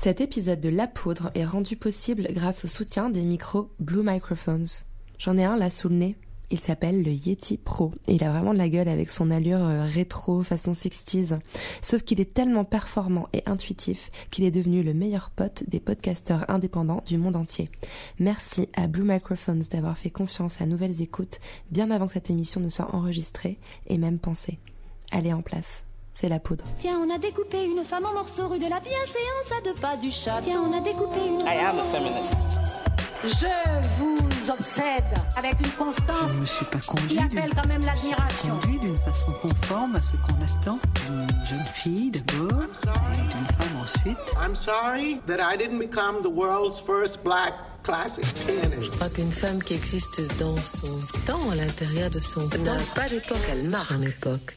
[0.00, 4.68] Cet épisode de La Poudre est rendu possible grâce au soutien des micros Blue Microphones.
[5.18, 6.16] J'en ai un là sous le nez.
[6.52, 9.86] Il s'appelle le Yeti Pro il a vraiment de la gueule avec son allure euh,
[9.86, 11.40] rétro façon 60s.
[11.82, 16.48] Sauf qu'il est tellement performant et intuitif qu'il est devenu le meilleur pote des podcasteurs
[16.48, 17.68] indépendants du monde entier.
[18.20, 21.40] Merci à Blue Microphones d'avoir fait confiance à Nouvelles Écoutes
[21.72, 23.58] bien avant que cette émission ne soit enregistrée
[23.88, 24.60] et même pensée.
[25.10, 25.87] Allez en place.
[26.20, 26.64] C'est la poudre.
[26.80, 29.96] Tiens, on a découpé une femme en morceaux rue de la bienséance à deux pas
[29.96, 30.40] du chat.
[30.42, 31.42] Tiens, on a découpé une.
[31.42, 32.36] I am a feminist.
[33.22, 33.46] Je
[33.98, 35.04] vous obsède
[35.36, 36.78] avec une constance Je ne me suis pas
[37.08, 38.58] qui appelle quand même l'admiration.
[38.60, 43.80] conduit d'une façon conforme à ce qu'on attend d'une jeune fille d'abord et d'une femme
[43.80, 44.18] ensuite.
[44.40, 47.54] I'm sorry that I didn't become the world's first black
[47.84, 48.82] classic pianist.
[48.82, 52.72] Je crois qu'une femme qui existe dans son temps, à l'intérieur de son temps, n'a
[52.96, 54.56] pas d'époque, elle marque son époque.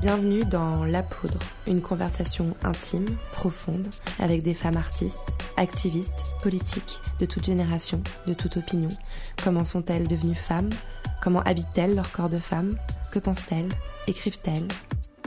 [0.00, 7.24] Bienvenue dans La Poudre, une conversation intime, profonde, avec des femmes artistes, activistes, politiques, de
[7.24, 8.90] toute génération, de toute opinion.
[9.42, 10.68] Comment sont-elles devenues femmes?
[11.22, 12.76] Comment habitent-elles leur corps de femme?
[13.10, 13.70] Que pensent-elles?
[14.06, 14.68] Écrivent-elles?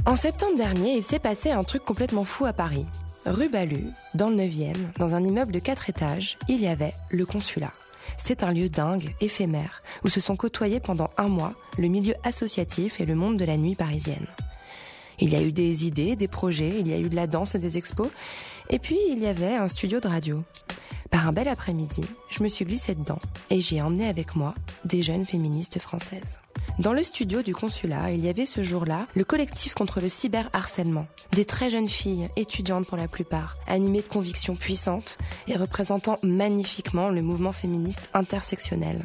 [0.05, 2.85] En septembre dernier, il s'est passé un truc complètement fou à Paris.
[3.25, 7.25] Rue Balu, dans le 9e, dans un immeuble de 4 étages, il y avait le
[7.25, 7.71] consulat.
[8.17, 13.01] C'est un lieu dingue, éphémère, où se sont côtoyés pendant un mois le milieu associatif
[13.01, 14.27] et le monde de la nuit parisienne.
[15.21, 17.55] Il y a eu des idées, des projets, il y a eu de la danse
[17.55, 18.09] et des expos,
[18.69, 20.43] et puis il y avait un studio de radio.
[21.09, 24.53] Par un bel après-midi, je me suis glissée dedans et j'ai emmené avec moi
[24.85, 26.39] des jeunes féministes françaises.
[26.77, 31.07] Dans le studio du consulat, il y avait ce jour-là le collectif contre le cyberharcèlement.
[31.33, 37.09] Des très jeunes filles, étudiantes pour la plupart, animées de convictions puissantes et représentant magnifiquement
[37.09, 39.03] le mouvement féministe intersectionnel.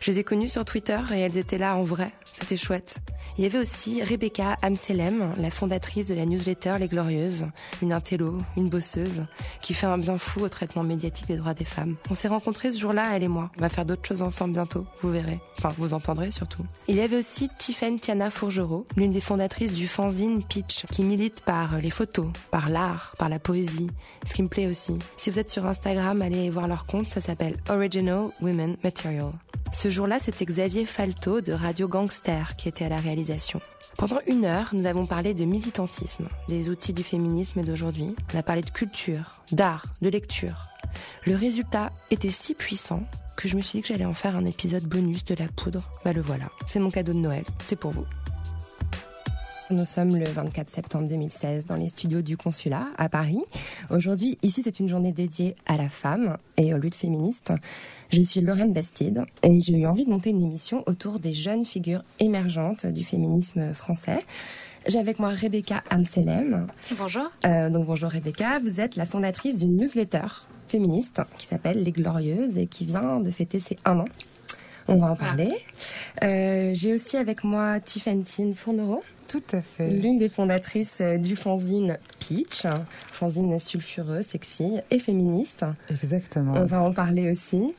[0.00, 2.12] Je les ai connues sur Twitter et elles étaient là en vrai.
[2.30, 2.98] C'était chouette.
[3.38, 7.46] Il y avait aussi Rebecca Amselem, la fondatrice de la newsletter Les Glorieuses,
[7.80, 9.24] une intello, une bosseuse,
[9.60, 11.96] qui fait un bien fou au traitement médiatique des des femmes.
[12.08, 13.50] On s'est rencontrés ce jour-là, elle et moi.
[13.58, 15.40] On va faire d'autres choses ensemble bientôt, vous verrez.
[15.58, 16.64] Enfin, vous entendrez surtout.
[16.88, 21.42] Il y avait aussi Tiffaine Tiana Fourgereau, l'une des fondatrices du fanzine Pitch, qui milite
[21.42, 23.90] par les photos, par l'art, par la poésie,
[24.24, 24.98] ce qui me plaît aussi.
[25.18, 29.30] Si vous êtes sur Instagram, allez voir leur compte, ça s'appelle Original Women Material.
[29.72, 33.60] Ce jour-là, c'était Xavier Falto de Radio Gangster qui était à la réalisation.
[33.96, 38.14] Pendant une heure, nous avons parlé de militantisme, des outils du féminisme d'aujourd'hui.
[38.32, 40.68] On a parlé de culture, d'art, de lecture.
[41.26, 43.02] Le résultat était si puissant
[43.36, 45.90] que je me suis dit que j'allais en faire un épisode bonus de la poudre.
[46.04, 48.06] Bah le voilà, c'est mon cadeau de Noël, c'est pour vous.
[49.70, 53.40] Nous sommes le 24 septembre 2016 dans les studios du consulat à Paris.
[53.88, 57.52] Aujourd'hui, ici, c'est une journée dédiée à la femme et aux luttes féministes.
[58.12, 61.64] Je suis Lorraine Bastide et j'ai eu envie de monter une émission autour des jeunes
[61.64, 64.24] figures émergentes du féminisme français.
[64.86, 66.66] J'ai avec moi Rebecca Amselem.
[66.98, 67.30] Bonjour.
[67.46, 70.26] Euh, donc bonjour Rebecca, vous êtes la fondatrice d'une newsletter
[70.74, 74.06] féministe qui s'appelle Les Glorieuses et qui vient de fêter ses un an.
[74.88, 75.52] On va en parler.
[76.24, 79.04] Euh, J'ai aussi avec moi Tiffany Fournereau.
[79.28, 79.88] Tout à fait.
[79.88, 82.74] L'une des fondatrices euh, du fanzine Peach, un
[83.10, 85.64] fanzine sulfureux, sexy et féministe.
[85.90, 86.54] Exactement.
[86.56, 87.74] On va en parler aussi.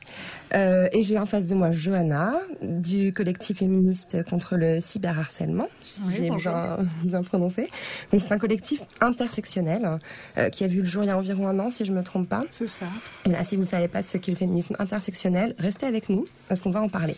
[0.54, 6.00] Euh, et j'ai en face de moi Johanna, du collectif féministe contre le cyberharcèlement, si
[6.06, 7.68] Oui, j'ai bien, bien prononcé.
[8.12, 9.98] Donc c'est un collectif intersectionnel
[10.38, 12.02] euh, qui a vu le jour il y a environ un an, si je me
[12.02, 12.44] trompe pas.
[12.50, 12.86] C'est ça.
[13.24, 16.24] Et là, si vous ne savez pas ce qu'est le féminisme intersectionnel, restez avec nous
[16.48, 17.16] parce qu'on va en parler.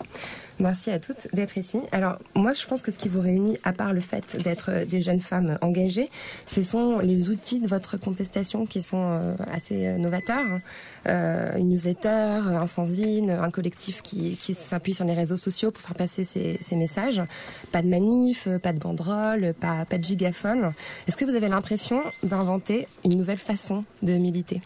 [0.61, 1.79] Merci à toutes d'être ici.
[1.93, 4.85] Alors, moi, je pense que ce qui vous réunit, à part le fait d'être euh,
[4.85, 6.11] des jeunes femmes engagées,
[6.47, 10.59] ce sont les outils de votre contestation qui sont euh, assez euh, novateurs.
[11.07, 15.83] Euh, une newsletter, un fanzine, un collectif qui, qui s'appuie sur les réseaux sociaux pour
[15.83, 17.23] faire passer ses, ses messages.
[17.71, 20.73] Pas de manif, pas de banderole, pas, pas de gigaphone.
[21.07, 24.61] Est-ce que vous avez l'impression d'inventer une nouvelle façon de militer?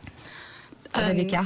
[0.97, 1.45] Euh, Rebecca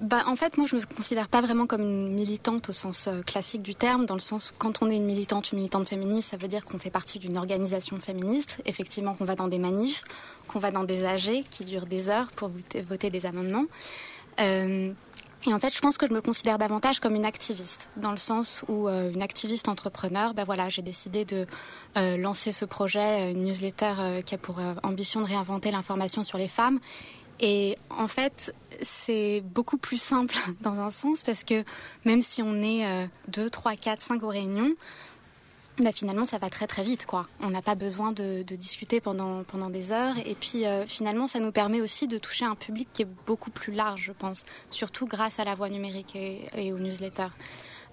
[0.00, 3.20] Bah, en fait, moi, je me considère pas vraiment comme une militante au sens euh,
[3.20, 6.30] classique du terme, dans le sens où quand on est une militante, une militante féministe,
[6.30, 10.02] ça veut dire qu'on fait partie d'une organisation féministe, effectivement qu'on va dans des manifs,
[10.48, 12.50] qu'on va dans des AG qui durent des heures pour
[12.88, 13.66] voter, des amendements.
[14.40, 14.90] Euh,
[15.46, 18.16] et en fait, je pense que je me considère davantage comme une activiste, dans le
[18.16, 21.46] sens où euh, une activiste entrepreneur, ben voilà, j'ai décidé de
[21.96, 26.78] lancer ce projet, une newsletter qui a pour ambition de réinventer l'information sur les femmes.
[27.40, 31.64] Et en fait, c'est beaucoup plus simple dans un sens parce que
[32.04, 34.74] même si on est euh, 2, 3, 4, 5 aux réunions,
[35.78, 37.06] bah, finalement, ça va très très vite.
[37.40, 40.16] On n'a pas besoin de, discuter pendant, des heures.
[40.26, 43.50] Et puis euh, finalement, ça nous permet aussi de toucher un public qui est beaucoup
[43.50, 47.32] plus large, je pense, surtout grâce à la voix numérique et, et aux newsletters.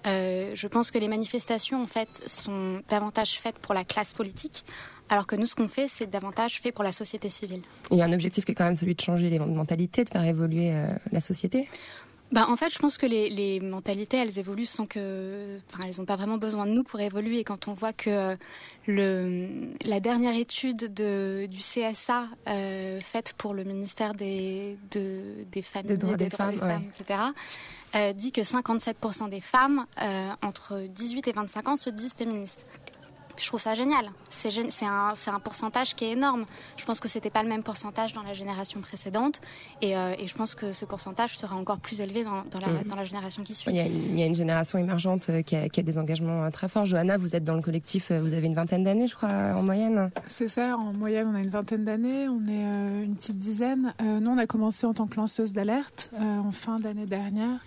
[0.06, 4.64] Euh, je pense que les manifestations, en fait, sont davantage faites pour la classe politique,
[5.08, 7.62] Alors que nous, ce qu'on fait, c'est davantage fait pour la société civile.
[7.90, 10.10] Il y a un objectif qui est quand même celui de changer les mentalités, de
[10.10, 10.72] faire évoluer
[11.12, 11.68] la société
[12.30, 15.58] bah, en fait, je pense que les, les, mentalités, elles évoluent sans que.
[15.72, 17.42] Enfin, elles n'ont pas vraiment besoin de nous pour évoluer.
[17.42, 18.36] Quand on voit que euh,
[18.86, 19.48] le,
[19.86, 25.92] la dernière étude de, du CSA euh, faite pour le ministère des, de, des familles,
[25.92, 27.20] des droits des, femmes, des femmes etc.,
[27.96, 32.66] euh, dit que 57% des femmes euh, entre 18 et 25 ans se disent féministes
[33.40, 34.10] je trouve ça génial.
[34.28, 34.50] C'est
[34.84, 36.44] un, un, pourcentage qui est énorme.
[36.76, 39.40] Je pense que c'était pas le même pourcentage dans la génération précédente.
[39.80, 42.82] Et, euh, et je pense que ce pourcentage sera encore plus élevé dans, dans, la,
[42.84, 43.70] dans la, génération qui suit.
[43.70, 45.98] Il y, a, il y, a, une génération émergente euh, qui a, qui a, des
[45.98, 46.86] engagements euh, très forts.
[46.86, 50.10] Johanna, vous êtes dans le collectif, vous avez une vingtaine d'années, je crois, en moyenne
[50.26, 52.28] C'est ça, en moyenne, on a une vingtaine d'années.
[52.28, 53.94] On est euh, une petite dizaine.
[54.00, 57.60] Euh, nous, on a commencé en tant que lanceuse d'alerte en fin d'année dernière.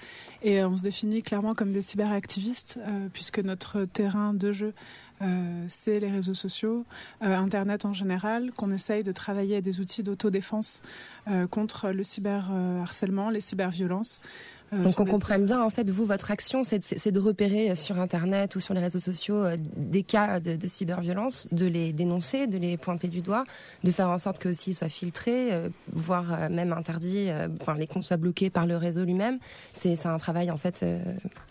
[0.44, 2.80] Et on se définit clairement comme des cyberactivistes,
[3.14, 4.74] puisque notre terrain de jeu
[5.22, 6.86] euh, c'est les réseaux sociaux,
[7.22, 10.82] euh, Internet en général, qu'on essaye de travailler à des outils d'autodéfense
[11.28, 14.20] euh, contre le cyberharcèlement, les cyberviolences.
[14.74, 18.56] Euh, Donc on comprenne bien, en fait, vous, votre action, c'est de repérer sur Internet
[18.56, 22.58] ou sur les réseaux sociaux euh, des cas de, de, cyberviolence, de les dénoncer, de
[22.58, 23.44] les pointer du doigt,
[23.84, 27.30] de faire en sorte que aussi soient filtrés, euh, voire même interdits,
[27.62, 29.40] enfin les comptes soient bloqués par le réseau lui-même.
[29.74, 30.86] C'est un travail en fait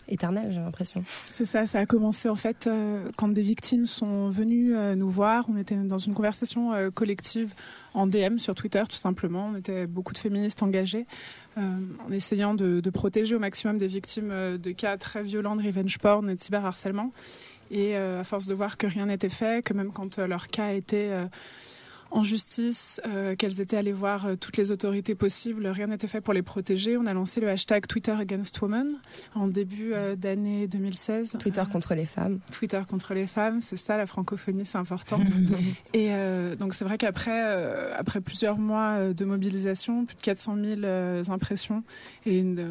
[0.07, 1.03] éternel, j'ai l'impression.
[1.27, 2.69] C'est ça, ça a commencé en fait
[3.17, 5.45] quand des victimes sont venues nous voir.
[5.49, 7.53] On était dans une conversation collective
[7.93, 9.51] en DM sur Twitter, tout simplement.
[9.53, 11.05] On était beaucoup de féministes engagées.
[11.57, 11.61] Euh,
[12.07, 15.63] en essayant de, de, protéger au maximum des victimes euh, de cas très violents de
[15.63, 17.11] revenge porn et de cyberharcèlement.
[17.71, 20.71] Et euh, à force de voir que rien n'était fait, que même quand leur cas
[20.71, 21.11] était
[22.11, 25.65] en justice, euh, qu'elles étaient allées voir euh, toutes les autorités possibles.
[25.67, 26.97] Rien n'était fait pour les protéger.
[26.97, 28.97] On a lancé le hashtag Twitter Against Women
[29.33, 31.37] en début euh, d'année 2016.
[31.39, 32.39] Twitter contre les femmes.
[32.51, 35.19] Twitter contre les femmes, c'est ça, la francophonie, c'est important.
[35.93, 40.57] et euh, donc c'est vrai qu'après euh, après plusieurs mois de mobilisation, plus de 400
[40.81, 40.81] 000
[41.29, 41.83] impressions
[42.25, 42.65] et une,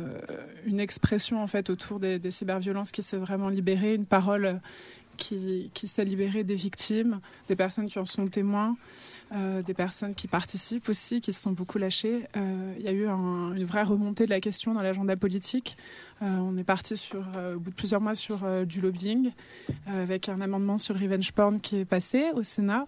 [0.67, 4.61] une, expression en fait autour des, des cyberviolences qui s'est vraiment libérée, une parole
[5.17, 8.77] qui, qui s'est libérée des victimes, des personnes qui en sont témoins.
[9.33, 12.27] Euh, des personnes qui participent aussi, qui se sont beaucoup lâchées.
[12.37, 15.77] Euh, il y a eu un, une vraie remontée de la question dans l'agenda politique.
[16.21, 17.21] Euh, on est parti sur,
[17.55, 19.31] au bout de plusieurs mois sur du lobbying,
[19.87, 22.87] avec un amendement sur le revenge porn qui est passé au Sénat.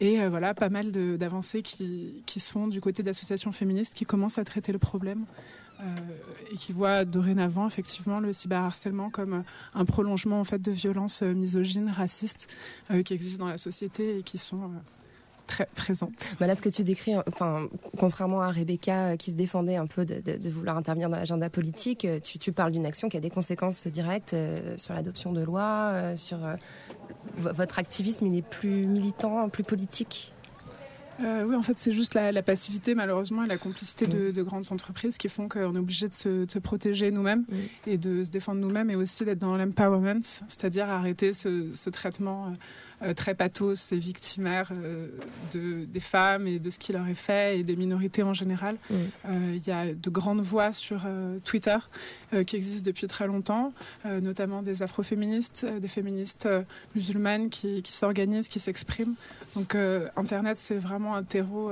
[0.00, 4.44] Et voilà, pas mal d'avancées qui, se font du côté d'associations féministes qui commencent à
[4.44, 5.26] traiter le problème.
[6.50, 9.44] Et qui voient dorénavant effectivement le cyberharcèlement comme
[9.74, 12.48] un prolongement en fait de violences misogynes, racistes
[13.04, 14.70] qui existent dans la société et qui sont
[15.46, 16.34] très présente.
[16.38, 17.68] Voilà ce que tu décris, enfin,
[17.98, 21.16] contrairement à Rebecca euh, qui se défendait un peu de, de, de vouloir intervenir dans
[21.16, 24.94] l'agenda politique, euh, tu, tu parles d'une action qui a des conséquences directes euh, sur
[24.94, 26.38] l'adoption de lois, sur
[27.36, 30.34] votre activisme, il est plus militant, plus politique?
[31.20, 34.10] Euh, oui, en fait, c'est juste la, la, passivité, malheureusement, et la complicité mmh.
[34.10, 37.44] de, de, grandes entreprises qui font qu'on est obligé de se, de se protéger nous-mêmes
[37.48, 37.90] mmh.
[37.90, 42.52] et de se défendre nous-mêmes et aussi d'être dans l'empowerment, c'est-à-dire arrêter ce, ce traitement
[43.12, 45.08] très pathos et victimaire euh,
[45.52, 48.76] de, des femmes et de ce qui leur est fait et des minorités en général.
[48.90, 49.10] Il mm.
[49.26, 51.02] euh, y a de grandes voix sur
[51.44, 51.76] Twitter
[52.46, 53.72] qui existent depuis très longtemps,
[54.04, 56.48] notamment des afroféministes, des féministes
[56.94, 59.14] musulmanes qui, qui s'organisent, qui s'expriment.
[59.54, 59.76] Donc
[60.16, 61.70] Internet, c'est vraiment un terreau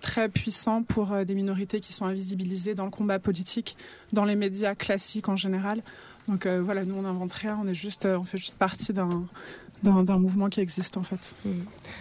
[0.00, 3.76] très puissant pour euh, des minorités qui sont invisibilisées dans le combat politique,
[4.12, 5.82] dans les médias classiques en général.
[6.28, 8.92] Donc euh, voilà, nous on n'invente rien, on est juste, euh, on fait juste partie
[8.92, 9.26] d'un
[9.82, 11.34] d'un mouvement qui existe en fait.
[11.44, 11.50] Mmh.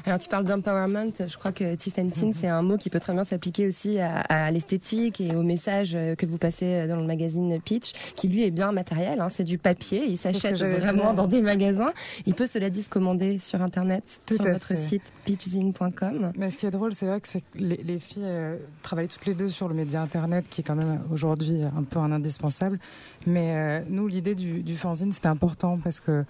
[0.05, 2.33] Alors tu parles d'empowerment, je crois que Tiffany mmh.
[2.39, 5.93] c'est un mot qui peut très bien s'appliquer aussi à, à l'esthétique et au message
[6.17, 9.57] que vous passez dans le magazine Pitch, qui lui est bien matériel, hein, c'est du
[9.57, 11.91] papier, il s'achète vraiment dans des magasins.
[12.25, 14.77] Il peut cela dit se commander sur internet, Tout sur votre fait.
[14.77, 16.31] site pitchzine.com.
[16.37, 19.33] Mais ce qui est drôle, c'est vrai que les, les, filles euh, travaillent toutes les
[19.33, 22.79] deux sur le média internet, qui est quand même aujourd'hui un peu un indispensable.
[23.25, 26.25] Mais euh, nous, l'idée du, du fanzine, c'était important parce que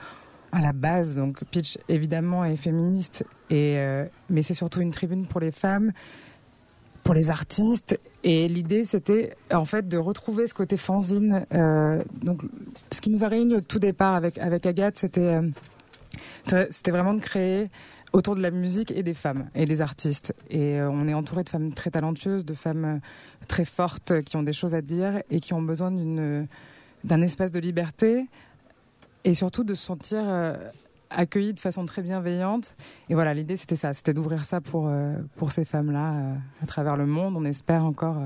[0.51, 5.25] à la base, donc Pitch évidemment est féministe, et, euh, mais c'est surtout une tribune
[5.27, 5.91] pour les femmes,
[7.03, 7.99] pour les artistes.
[8.23, 11.45] Et l'idée, c'était en fait de retrouver ce côté fanzine.
[11.53, 12.41] Euh, donc,
[12.91, 17.13] ce qui nous a réunis au tout départ avec, avec Agathe, c'était euh, c'était vraiment
[17.13, 17.69] de créer
[18.11, 20.33] autour de la musique et des femmes et des artistes.
[20.49, 23.01] Et on est entouré de femmes très talentueuses, de femmes
[23.47, 27.59] très fortes qui ont des choses à dire et qui ont besoin d'un espace de
[27.59, 28.25] liberté
[29.23, 30.55] et surtout de se sentir euh,
[31.09, 32.75] accueillis de façon très bienveillante.
[33.09, 36.65] Et voilà, l'idée c'était ça, c'était d'ouvrir ça pour, euh, pour ces femmes-là euh, à
[36.65, 37.35] travers le monde.
[37.35, 38.19] On espère encore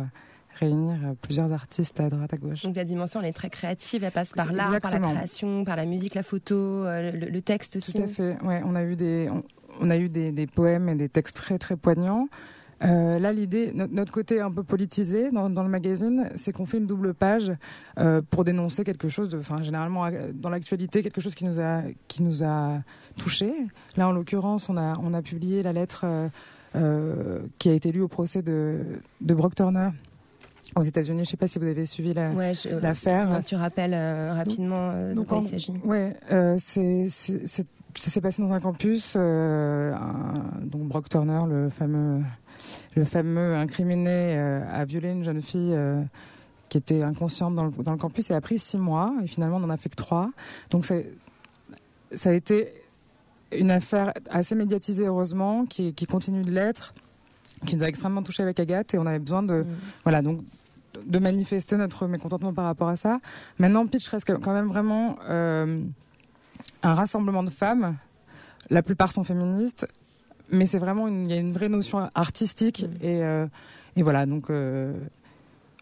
[0.55, 2.63] réunir plusieurs artistes à droite à gauche.
[2.63, 5.75] Donc la dimension elle est très créative, elle passe par l'art, par la création, par
[5.75, 7.93] la musique, la photo, le, le, texte aussi.
[7.93, 8.37] Tout à fait.
[8.43, 9.43] Ouais, on a eu des on,
[9.79, 12.27] on a eu des, des, poèmes et des textes très très poignants.
[12.83, 16.79] Euh, là, l'idée, notre côté un peu politisé dans, dans le magazine, c'est qu'on fait
[16.79, 17.51] une double page
[17.97, 21.81] euh, pour dénoncer quelque chose, de, enfin généralement dans l'actualité, quelque chose qui nous a
[22.07, 22.79] qui nous a
[23.17, 23.51] touché.
[23.95, 26.05] Là, en l'occurrence, on a on a publié la lettre
[26.75, 28.79] euh, qui a été lue au procès de
[29.21, 29.89] de Brock Turner
[30.75, 31.19] aux États-Unis.
[31.19, 33.31] Je ne sais pas si vous avez suivi l'affaire.
[33.31, 33.95] Ouais, tu rappelles
[34.31, 35.73] rapidement de quoi il s'agit.
[35.85, 36.17] Ouais,
[36.57, 37.07] c'est
[37.95, 39.15] ça s'est passé dans un campus.
[39.15, 42.21] Un, donc Brock Turner, le fameux
[42.95, 46.01] le fameux incriminé euh, a violé une jeune fille euh,
[46.69, 49.69] qui était inconsciente dans le, campus et a pris six mois et finalement on n'en
[49.69, 50.29] a fait que trois.
[50.69, 52.73] Donc ça a été
[53.51, 56.93] une affaire assez médiatisée heureusement qui, continue de l'être,
[57.65, 59.67] qui nous a extrêmement touché avec Agathe et on avait besoin de mm.
[60.03, 60.41] voilà donc
[61.05, 63.19] de manifester notre mécontentement par rapport à ça.
[63.57, 65.83] Maintenant, Pitch reste quand même vraiment euh,
[66.83, 67.97] un rassemblement de femmes.
[68.69, 69.87] La plupart sont féministes
[70.53, 73.05] mais c'est vraiment une, il y a une vraie notion artistique mm.
[73.05, 73.45] et, euh,
[73.95, 74.93] et voilà donc euh,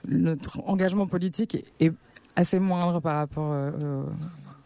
[0.08, 1.94] notre engagement politique est
[2.36, 4.04] assez moindre par rapport euh,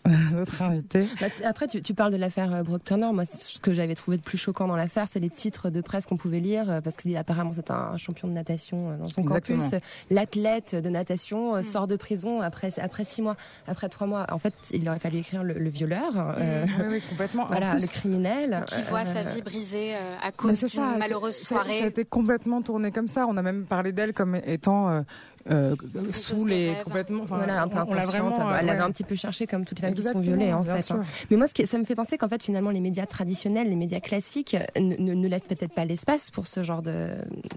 [0.35, 1.07] notre invité.
[1.19, 3.09] Bah, après, tu, tu, parles de l'affaire euh, Brock Turner.
[3.11, 6.05] Moi, ce que j'avais trouvé de plus choquant dans l'affaire, c'est les titres de presse
[6.05, 9.75] qu'on pouvait lire, euh, parce qu'apparemment c'est un champion de natation euh, dans son campus.
[10.09, 11.63] L'athlète de natation mm.
[11.63, 13.35] sort de prison après après six mois,
[13.67, 14.27] après trois mois.
[14.31, 16.65] En fait, il aurait fallu écrire le, violeur, mm.
[16.79, 17.45] oui, oui, complètement.
[17.55, 21.79] Voilà, le criminel qui voit sa vie brisée à cause d'une malheureuse soirée.
[21.79, 23.25] Ça a été complètement tourné comme ça.
[23.27, 25.05] On a même parlé d'elle comme étant
[25.49, 25.75] euh,
[26.11, 27.23] sous les complètement.
[27.25, 28.35] voilà, un peu on, inconsciente.
[28.35, 30.63] Vraiment, elle avait un petit peu cherché comme toutes les femmes qui sont violées en
[30.63, 30.91] fait.
[30.91, 31.03] Hein.
[31.29, 33.75] Mais moi, ce qui, ça me fait penser qu'en fait, finalement, les médias traditionnels, les
[33.75, 37.09] médias classiques, ne, ne laissent peut-être pas l'espace pour ce genre de,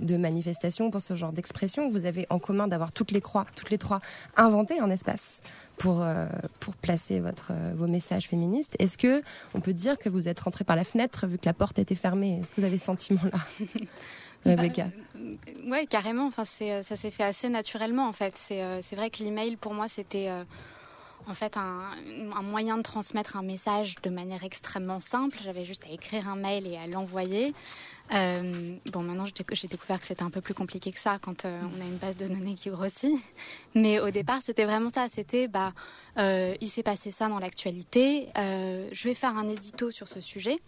[0.03, 1.91] de manifestation, pour ce genre d'expression.
[1.91, 4.01] Vous avez en commun d'avoir toutes les croix, toutes les trois
[4.37, 5.41] inventées un espace
[5.79, 6.27] pour euh,
[6.61, 8.77] pour placer votre euh, vos messages féministes.
[8.79, 9.23] Est-ce que
[9.55, 11.95] on peut dire que vous êtes rentré par la fenêtre vu que la porte était
[11.95, 12.41] fermée?
[12.41, 13.39] Est-ce que vous avez ce sentiment là
[14.45, 14.89] Rebecca euh,
[15.67, 16.27] Ouais, carrément.
[16.27, 18.35] Enfin, c'est, ça s'est fait assez naturellement en fait.
[18.37, 20.45] C'est, euh, vrai que l'email pour moi c'était euh,
[21.29, 21.91] en fait un,
[22.43, 25.39] moyen de transmettre un message de manière extrêmement simple.
[25.43, 27.55] J'avais juste à écrire un mail et à l'envoyer.
[28.15, 31.81] Euh, bon, maintenant j'ai découvert que c'était un peu plus compliqué que ça quand on
[31.81, 33.21] a une base de données qui grossit.
[33.75, 35.09] Mais au départ, c'était vraiment ça.
[35.11, 35.73] C'était, bah,
[36.19, 38.29] euh, il s'est passé ça dans l'actualité.
[38.39, 40.59] Euh, je vais faire un édito sur ce sujet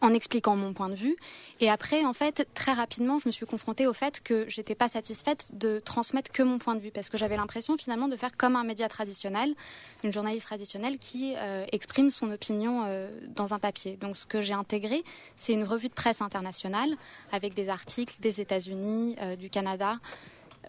[0.00, 1.16] en expliquant mon point de vue.
[1.60, 4.88] Et après, en fait, très rapidement, je me suis confrontée au fait que j'étais pas
[4.88, 8.36] satisfaite de transmettre que mon point de vue, parce que j'avais l'impression finalement de faire
[8.36, 9.54] comme un média traditionnel,
[10.04, 13.96] une journaliste traditionnelle qui euh, exprime son opinion euh, dans un papier.
[13.96, 15.02] Donc, ce que j'ai intégré,
[15.36, 16.90] c'est une revue de presse internationale
[17.32, 19.98] avec des articles des États-Unis, euh, du Canada,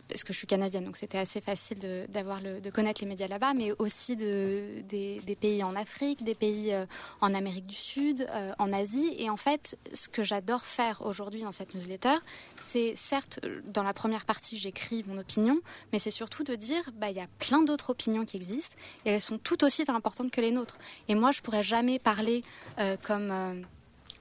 [0.07, 3.73] parce que je suis canadienne, donc c'était assez facile de, connaître les médias là-bas, mais
[3.79, 6.85] aussi de, des, pays en Afrique, des pays euh,
[7.21, 9.15] en Amérique du Sud, euh, en Asie.
[9.17, 12.15] Et en fait, ce que j'adore faire aujourd'hui dans cette newsletter,
[12.59, 15.59] c'est certes, dans la première partie, j'écris mon opinion,
[15.91, 18.75] mais c'est surtout de dire, bah, il y a plein d'autres opinions qui existent,
[19.05, 20.77] et elles sont tout aussi importantes que les nôtres.
[21.07, 22.43] Et moi, je pourrais jamais parler
[22.79, 23.61] euh, comme euh,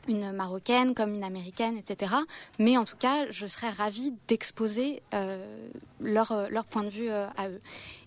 [0.09, 2.13] une marocaine comme une américaine, etc.
[2.59, 5.69] Mais en tout cas, je serais ravie d'exposer euh,
[6.01, 7.61] leur, euh, leur point de vue euh, à eux.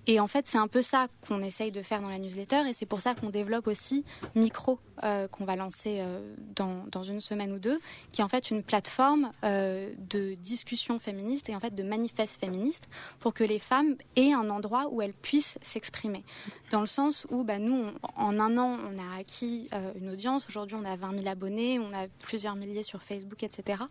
[0.08, 2.74] Et en fait, c'est un peu ça qu'on essaye de faire dans la newsletter et
[2.74, 4.04] c'est pour ça qu'on développe aussi
[4.34, 7.80] Micro, euh, qu'on va lancer euh, dans, une semaine ou deux,
[8.12, 12.40] qui est en fait une plateforme euh, de discussion féministe et en fait de manifeste
[12.40, 12.88] féministe
[13.20, 16.24] pour que les femmes aient un endroit où elles puissent s'exprimer.
[16.72, 20.48] Dans le sens où bah, nous, en un an, on a acquis une audience.
[20.48, 23.84] Aujourd'hui, on a 20 000 abonnés, on a plusieurs milliers sur Facebook, etc.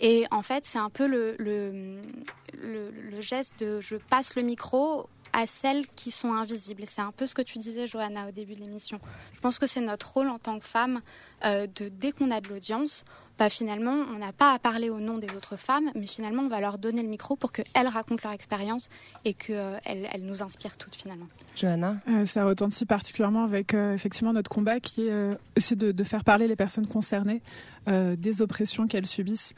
[0.00, 5.46] Et en fait, c'est un peu le, le, geste de je passe le micro à
[5.46, 6.84] celles qui sont invisibles.
[6.86, 9.00] C'est un peu ce que tu disais, Johanna, au début de l'émission.
[9.34, 11.00] Je pense que c'est notre rôle en tant que femme
[11.44, 13.04] euh, de, dès qu'on a de l'audience,
[13.38, 16.48] bah, finalement, on n'a pas à parler au nom des autres femmes, mais finalement, on
[16.48, 18.88] va leur donner le micro pour qu'elles racontent leur expérience
[19.24, 21.26] et qu'elles euh, elles nous inspirent toutes, finalement.
[21.56, 21.96] Johanna?
[22.08, 25.34] Euh, Ça retentit particulièrement avec euh, effectivement notre combat qui est euh,
[25.72, 27.42] de, faire parler les personnes concernées
[27.88, 29.54] euh, des oppressions qu'elles subissent,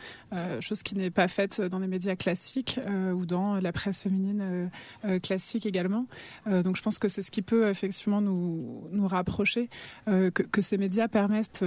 [0.61, 2.79] chose qui n'est pas faite dans les médias classiques
[3.15, 4.71] ou dans la presse féminine
[5.23, 6.07] classique également.
[6.47, 9.71] donc je pense que c'est ce qui peut effectivement nous, nous rapprocher,
[10.07, 11.65] que, ces médias permettent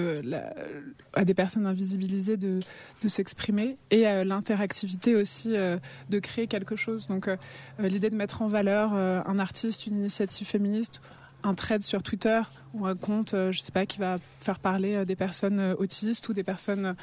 [1.14, 2.60] à des personnes invisibles de,
[3.02, 5.78] de s'exprimer et euh, l'interactivité aussi euh,
[6.10, 7.08] de créer quelque chose.
[7.08, 7.38] Donc euh,
[7.80, 11.02] l'idée de mettre en valeur un artiste, une initiative féministe,
[11.44, 12.42] un thread sur Twitter
[12.74, 16.44] ou un compte, je sais pas, qui va faire parler des personnes autistes ou des
[16.44, 16.96] personnes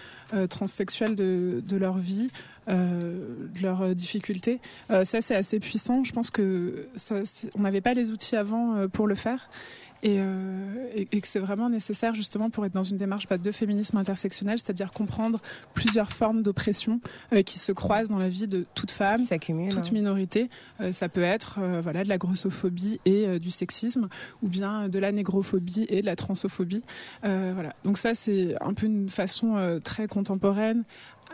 [0.49, 2.31] transsexuelles de, de leur vie,
[2.69, 4.61] de leurs difficultés.
[4.89, 6.05] ça, c'est assez puissant.
[6.05, 7.17] Je pense que ça,
[7.57, 9.49] on n'avait pas les outils avant pour le faire.
[10.03, 13.39] Et, euh, et, et que c'est vraiment nécessaire justement pour être dans une démarche bah,
[13.39, 15.41] de féminisme intersectionnel, c'est-à-dire comprendre
[15.75, 17.01] plusieurs formes d'oppression
[17.33, 19.83] euh, qui se croisent dans la vie de toute femme, toute hein.
[19.93, 20.49] minorité.
[20.81, 24.09] Euh, ça peut être euh, voilà de la grossophobie et euh, du sexisme,
[24.43, 26.85] ou bien de la négrophobie et de la transsophobie.
[27.25, 27.75] Euh, voilà.
[27.85, 30.85] Donc ça c'est un peu une façon euh, très contemporaine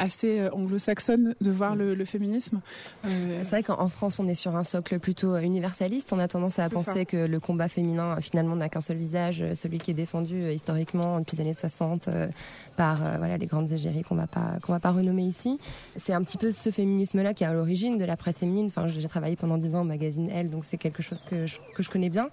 [0.02, 2.60] assez euh, anglo-saxonne de voir le, le féminisme.
[3.06, 6.12] Euh, C'est vrai qu'en France, on est sur un socle plutôt euh, universaliste.
[6.12, 7.04] On a tendance à penser ça.
[7.04, 11.36] que le combat féminin, finalement, n'a qu'un seul visage, celui qui est défendu historiquement depuis
[11.36, 12.28] les années 60 euh,
[12.76, 15.58] par voilà, les grandes égéries qu'on va pas qu'on va pas renommer ici.
[15.96, 18.66] C'est un petit peu ce féminisme-là qui est à l'origine de la presse féminine.
[18.66, 21.58] Enfin, j'ai travaillé pendant 10 ans au magazine Elle, donc c'est quelque chose que je,
[21.74, 22.28] que je connais bien.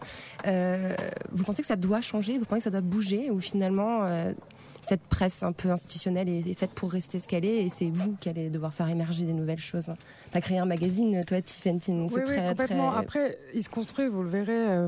[0.47, 0.95] Euh,
[1.31, 2.38] vous pensez que ça doit changer?
[2.38, 3.29] Vous pensez que ça doit bouger?
[3.29, 4.31] Ou finalement, euh,
[4.81, 7.89] cette presse un peu institutionnelle est, est faite pour rester ce qu'elle est et c'est
[7.89, 9.91] vous qui allez devoir faire émerger des nouvelles choses
[10.31, 12.91] T'as créé un magazine, toi, Tiffany, donc Oui, oui, très, complètement.
[12.91, 14.88] très- Après, il se construit, vous le verrez, euh,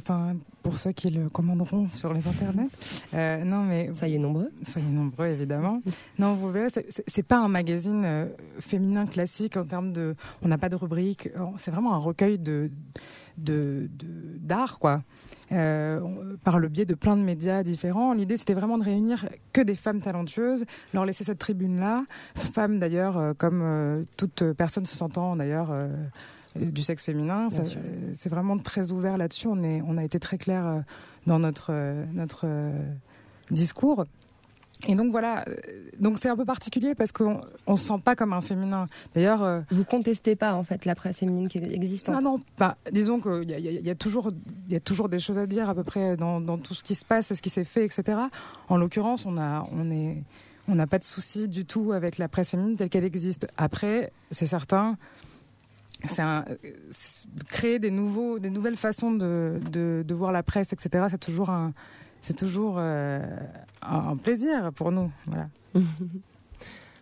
[0.61, 2.69] pour ceux qui le commanderont sur les internets.
[3.15, 3.89] Euh, non, mais.
[3.95, 4.51] Soyez nombreux.
[4.61, 5.81] Soyez nombreux, évidemment.
[6.19, 8.25] non, vous verrez, c'est- pas un magazine euh,
[8.59, 10.15] féminin classique en termes de.
[10.43, 11.29] On n'a pas de rubrique.
[11.35, 12.69] euh, C'est vraiment un recueil de
[13.37, 15.01] de- de- d'art, quoi.
[15.51, 15.99] Euh,
[16.43, 18.13] par le biais de plein de médias différents.
[18.13, 22.05] L'idée, c'était vraiment de réunir que des femmes talentueuses, leur laisser cette tribune-là.
[22.35, 25.89] Femmes, d'ailleurs, euh, comme euh, toute personne se sentant, d'ailleurs, euh,
[26.55, 27.47] du sexe féminin.
[28.13, 29.47] C'est vraiment très ouvert là-dessus.
[29.47, 30.83] On, est, on a été très clair
[31.25, 31.71] dans notre,
[32.13, 32.45] notre
[33.49, 34.05] discours.
[34.87, 35.55] Et donc voilà, euh,
[35.99, 38.87] donc c'est un peu particulier parce qu'on on se sent pas comme un féminin.
[39.13, 42.09] D'ailleurs, euh, Vous contestez pas en fait la presse féminine qui existe.
[42.09, 42.77] ah non, pas.
[42.91, 44.31] Disons qu'il y a, y y toujours,
[44.67, 46.83] il y a toujours des choses à dire à peu près dans, dans tout ce
[46.83, 48.17] qui se passe, ce qui s'est fait, etc.
[48.69, 50.23] En l'occurrence, on a, on est,
[50.67, 53.47] on n'a pas de souci du tout avec la presse féminine telle qu'elle existe.
[53.57, 54.97] Après, c'est certain,
[56.05, 56.23] c'est
[57.49, 61.05] créer des nouveaux, des nouvelles façons de, de, de voir la presse, etc.
[61.09, 61.73] C'est toujours un,
[62.21, 63.19] c'est toujours euh,
[63.81, 65.11] un, plaisir pour nous.
[65.27, 65.49] Voilà.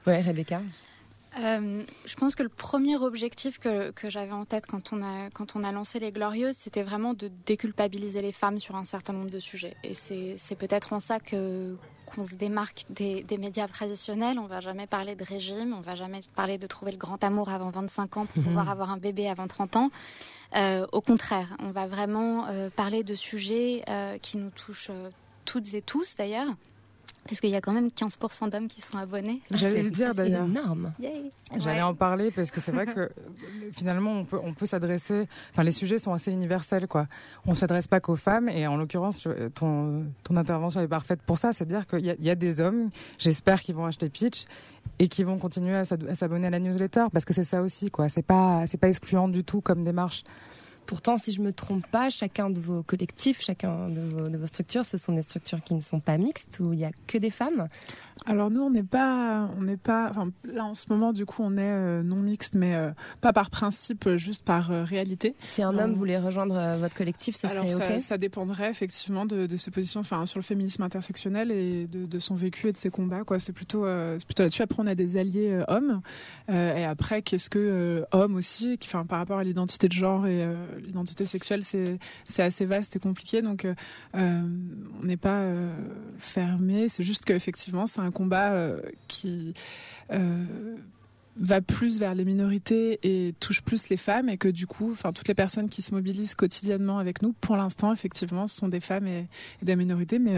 [0.07, 0.61] Ouais, Rebecca.
[1.39, 5.29] Euh, je pense que le premier objectif que, que j'avais en tête quand on, a,
[5.29, 9.13] quand on a lancé Les Glorieuses, c'était vraiment de déculpabiliser les femmes sur un certain
[9.13, 9.75] nombre de sujets.
[9.83, 11.75] Et c'est c'est peut-être en ça que
[12.09, 14.39] qu'on se démarque des, des médias traditionnels.
[14.39, 17.49] On va jamais parler de régime, on va jamais parler de trouver le grand amour
[17.49, 19.89] avant 25 ans pour pouvoir avoir un bébé avant 30 ans.
[20.55, 24.91] Euh, au contraire, on va vraiment euh, parler de sujets euh, qui nous touchent
[25.45, 26.49] toutes et tous d'ailleurs.
[27.27, 29.41] Parce qu'il y a quand même 15% d'hommes qui sont abonnés.
[29.51, 30.45] J'allais C'est- le dire c'est d'ailleurs.
[30.45, 30.93] énorme.
[30.99, 31.31] Yay.
[31.57, 31.81] J'allais Ouais.
[31.81, 33.11] en parler parce que c'est vrai que
[33.73, 35.27] finalement on peut on peut s'adresser.
[35.51, 37.07] Enfin les sujets sont assez universels quoi.
[37.45, 41.37] On s'adresse pas qu'aux femmes et en l'occurrence euh, ton ton intervention est parfaite pour
[41.37, 43.85] ça, c'est à dire qu'il y, a- il y a des hommes, j'espère qu'ils vont
[43.85, 44.45] acheter Pitch
[44.97, 48.09] et qui vont continuer à s'abonner à la newsletter parce que c'est ça aussi quoi.
[48.09, 50.23] C'est pas c'est pas excluant du tout comme démarche.
[50.89, 54.47] Pourtant, si je me trompe pas, chacun de vos collectifs, chacun de vos, de vos
[54.47, 57.19] structures, ce sont des structures qui ne sont pas mixtes, où il y a que
[57.19, 57.67] des femmes?
[58.25, 60.07] Alors nous, on n'est pas, on n'est pas.
[60.09, 62.89] Enfin, là en ce moment, du coup, on est euh, non mixte, mais euh,
[63.21, 65.35] pas par principe, euh, juste par euh, réalité.
[65.43, 68.01] Si un homme voulait rejoindre votre collectif, ça Alors serait ça, ok?
[68.01, 72.19] ça dépendrait effectivement de, de ses positions, enfin sur le féminisme intersectionnel et de, de
[72.19, 73.23] son vécu et de ses combats.
[73.23, 73.85] Quoi, c'est plutôt,
[74.17, 74.63] c'est plutôt là-dessus.
[74.63, 76.01] Après, on a des alliés hommes.
[76.49, 80.45] Et après, qu'est-ce que homme aussi, qui- enfin par rapport à l'identité de genre et
[80.85, 81.99] l'identité sexuelle, c'est
[82.37, 83.41] assez vaste et compliqué.
[83.41, 83.75] Donc, euh,
[84.15, 85.71] on n'est pas euh,
[86.17, 86.89] fermé.
[86.89, 89.53] C'est juste qu'effectivement, c'est un combat euh, qui
[91.41, 95.13] va plus vers les minorités et touche plus les femmes et que du coup, enfin
[95.13, 98.81] toutes les personnes qui se mobilisent quotidiennement avec nous, pour l'instant, effectivement, ce sont des
[98.81, 99.25] femmes et,
[99.61, 100.19] des minorités.
[100.19, 100.35] Mais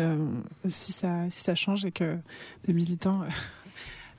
[0.69, 2.17] si ça si ça change et que
[2.65, 3.21] des militants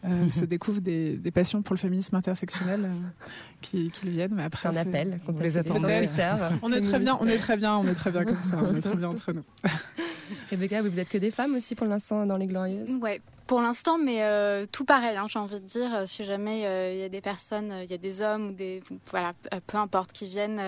[0.05, 3.25] euh, se découvrent des, des passions pour le féminisme intersectionnel, euh,
[3.61, 4.35] qui, qu'ils viennent.
[4.35, 5.21] Mais après, un appel.
[5.27, 6.35] Vous les Twitter.
[6.63, 8.75] On est très bien, on est très bien, on est très bien comme ça, on
[8.75, 9.45] est très bien entre nous.
[10.51, 12.91] Rebecca, vous êtes que des femmes aussi pour l'instant dans les Glorieuses?
[13.01, 13.21] Ouais,
[13.53, 15.95] pour l'instant, mais euh, tout pareil, hein, j'ai envie de dire.
[15.95, 18.53] euh, Si jamais euh, il y a des personnes, il y a des hommes ou
[18.53, 18.83] des.
[19.11, 19.35] Voilà,
[19.67, 20.59] peu importe, qui viennent,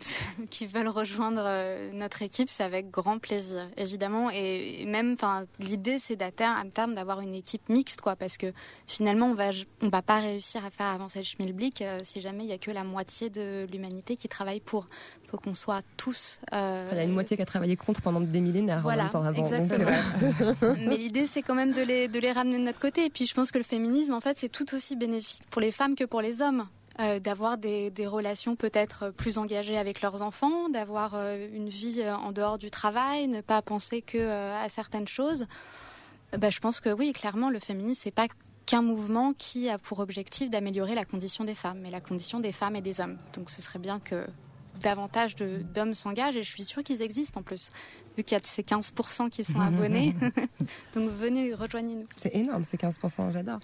[0.48, 1.44] qui veulent rejoindre
[1.92, 4.30] notre équipe, c'est avec grand plaisir, évidemment.
[4.32, 5.18] Et, et même,
[5.58, 8.46] l'idée, c'est à terme d'avoir une équipe mixte, quoi, parce que
[8.86, 9.50] finalement, on va,
[9.82, 12.70] on va pas réussir à faire avancer le schmilblick si jamais il y a que
[12.70, 14.88] la moitié de l'humanité qui travaille pour.
[15.22, 16.38] Il faut qu'on soit tous.
[16.52, 19.04] euh, Il y a une moitié qui a travaillé contre pendant des millénaires Voilà, en
[19.06, 19.42] même temps avant.
[19.42, 19.90] donc, exactement.
[20.62, 23.04] euh, Mais l'idée, c'est quand même de les, de les ramener de notre côté.
[23.06, 25.72] Et puis, je pense que le féminisme, en fait, c'est tout aussi bénéfique pour les
[25.72, 26.66] femmes que pour les hommes.
[26.98, 32.16] Euh, d'avoir des, relations peut-être plus engagées avec leurs enfants, d'avoir euh, une vie euh,
[32.16, 35.46] en dehors du travail, ne pas penser que à certaines choses.
[36.38, 38.28] Bah, je pense que oui, clairement, le féminisme, c'est pas
[38.64, 42.52] qu'un mouvement qui a pour objectif d'améliorer la condition des femmes, mais la condition des
[42.52, 43.18] femmes et des hommes.
[43.34, 44.26] Donc, ce serait bien que
[44.80, 47.70] davantage d'hommes s'engagent et je suis sûre qu'ils existent en plus,
[48.16, 50.14] vu qu'il y a ces 15% qui sont abonnés.
[50.94, 52.06] Donc venez, rejoignez-nous.
[52.16, 53.60] C'est énorme, ces 15%, j'adore.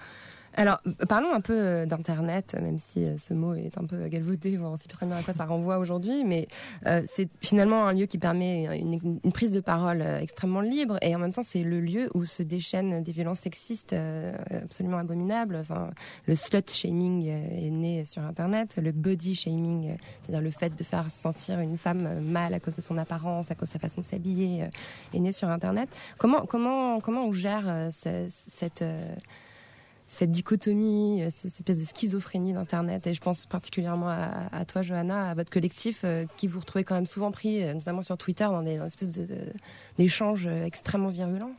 [0.55, 4.59] Alors, parlons un peu euh, d'Internet, même si euh, ce mot est un peu galvaudé,
[4.59, 6.47] on sait plus très bien à quoi ça renvoie aujourd'hui, mais
[6.87, 11.19] euh, c'est finalement un lieu qui permet une, prise de parole extrêmement libre, et en
[11.19, 13.97] même temps, c'est le lieu où se déchaînent des violences sexistes
[14.51, 15.57] absolument abominables.
[15.57, 15.91] Enfin,
[16.27, 21.11] le slut shaming est né sur Internet, le body shaming, c'est-à-dire le fait de faire
[21.11, 24.07] sentir une femme mal à cause de son apparence, à cause de sa façon de
[24.07, 24.69] s'habiller,
[25.15, 25.89] est né sur Internet.
[26.19, 28.85] Comment, comment, comment on gère cette cette
[30.21, 33.07] dichotomie, euh, cette espèce de schizophrénie d'Internet.
[33.07, 36.95] Et je pense particulièrement à, toi, Johanna, à votre collectif, euh, qui vous retrouvez quand
[36.95, 39.19] même souvent pris, euh, notamment sur Twitter, dans des espèces
[39.99, 41.53] d'échanges extrêmement virulents.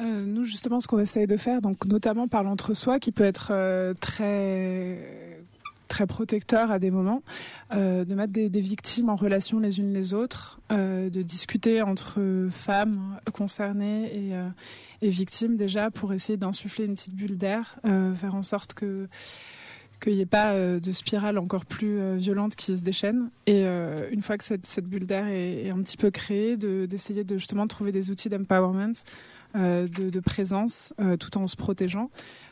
[0.00, 5.33] nous, justement, ce qu'on essaye de faire, donc notamment par l'entre-soi, qui peut être très
[5.88, 7.22] très protecteur à des moments,
[7.72, 12.48] euh, de mettre des, victimes en relation les unes les autres, euh, de discuter entre
[12.50, 14.48] femmes concernées et, euh,
[15.02, 17.76] et, victimes déjà pour essayer d'insuffler une petite bulle d'air,
[18.16, 19.08] faire en sorte que
[20.00, 23.30] qu'il n'y ait pas de spirale encore plus violente qui se déchaîne.
[23.46, 27.66] Et une fois que cette, bulle d'air est, un petit peu créée, d'essayer de, justement
[27.66, 28.94] trouver des outils d'empowerment,
[29.54, 32.10] de, de, présence, tout en se protégeant.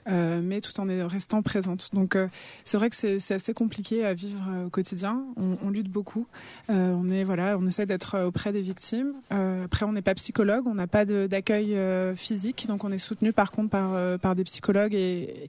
[0.09, 1.91] Euh, mais tout en restant présente.
[1.93, 2.27] Donc euh,
[2.65, 5.23] c'est vrai que c'est assez compliqué à vivre euh, au quotidien.
[5.37, 6.27] On, lutte beaucoup.
[6.69, 9.12] on est voilà, on essaie d'être auprès des victimes.
[9.31, 11.77] après, on n'est pas psychologue, on n'a pas d'accueil
[12.15, 13.71] physique, donc on est soutenu par contre
[14.19, 15.47] par des psychologues et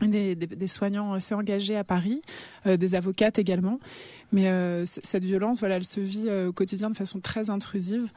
[0.00, 2.22] des, des, soignants assez engagés à Paris,
[2.66, 3.78] des avocates également.
[4.32, 4.50] Mais
[4.86, 8.08] cette violence, voilà, elle se vit au quotidien de façon très intrusive.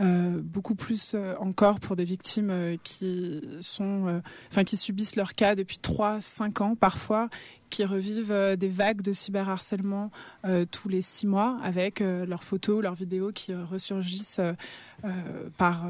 [0.00, 5.34] Euh, beaucoup plus euh, encore pour des victimes euh, qui sont, enfin qui subissent leur
[5.34, 7.28] cas depuis 3-5 ans parfois,
[7.68, 10.10] qui revivent des vagues de cyberharcèlement
[10.70, 14.40] tous les six mois avec leurs photos, leurs vidéos qui ressurgissent
[15.58, 15.86] par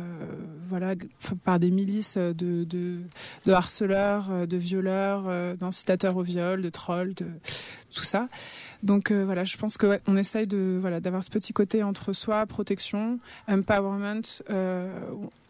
[0.68, 0.96] voilà
[1.44, 2.32] par des milices de,
[2.64, 2.98] de,
[3.46, 7.26] de harceleurs, de violeurs, d'incitateurs au viol, de trolls, de
[7.94, 8.28] tout ça.
[8.82, 12.12] Donc euh, voilà, je pense que on essaye de voilà d'avoir ce petit côté entre
[12.12, 14.22] soi, protection, empowerment.
[14.50, 14.88] Euh,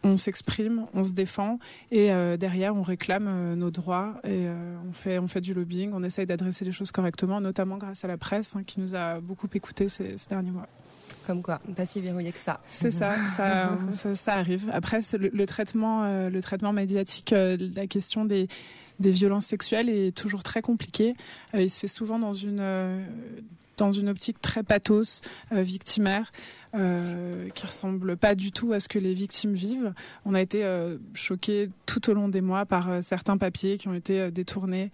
[0.01, 1.59] on s'exprime, on se défend
[1.91, 4.47] et euh, derrière on réclame nos droits et
[4.87, 8.07] on fait on fait du lobbying, on essaye d'adresser les choses correctement, notamment grâce à
[8.07, 10.67] la presse hein, qui nous a beaucoup écouté ces, derniers mois.
[11.27, 12.61] Comme quoi, pas si verrouillé que ça.
[12.71, 13.77] C'est ça, ça,
[14.15, 14.71] ça, arrive.
[14.73, 18.47] Après, le, le traitement, le traitement médiatique, la question des,
[18.99, 21.15] des violences sexuelles est toujours très compliqué.
[21.53, 23.05] Euh, il se fait souvent dans une euh,
[23.79, 26.31] dans une optique très pathos, euh, victimaire,
[26.75, 29.93] euh, qui ressemble pas du tout à ce que les victimes vivent.
[30.25, 33.93] On a été euh, choqués tout au long des mois par certains papiers qui ont
[33.93, 34.91] été détournés,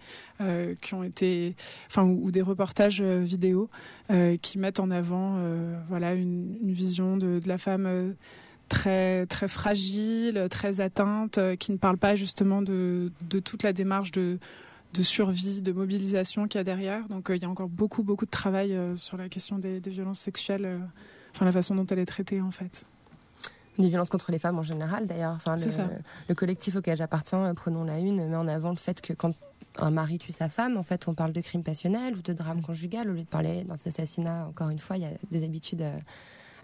[0.80, 1.54] qui ont été,
[1.88, 3.68] enfin, ou, des reportages vidéo
[4.40, 5.38] qui mettent en avant,
[5.88, 8.14] voilà, une, une vision de, de la femme
[8.68, 13.72] très très fragile, très atteinte, euh, qui ne parle pas justement de, de toute la
[13.72, 14.38] démarche de,
[14.94, 17.06] de survie, de mobilisation qu'il y a derrière.
[17.08, 19.80] Donc euh, il y a encore beaucoup beaucoup de travail euh, sur la question des,
[19.80, 20.80] des violences sexuelles,
[21.34, 22.84] enfin la façon dont elle est traitée en fait.
[23.78, 25.34] Des violences contre les femmes en général d'ailleurs.
[25.34, 25.84] Enfin, le,
[26.28, 29.34] le, collectif auquel j'appartiens, prenons la une, met en avant le fait que quand
[29.78, 32.62] un mari tue sa femme, en fait, on parle de crime passionnel ou de drame
[32.62, 34.46] conjugal au lieu de parler d'un assassinat.
[34.48, 35.84] Encore une fois, il y a des habitudes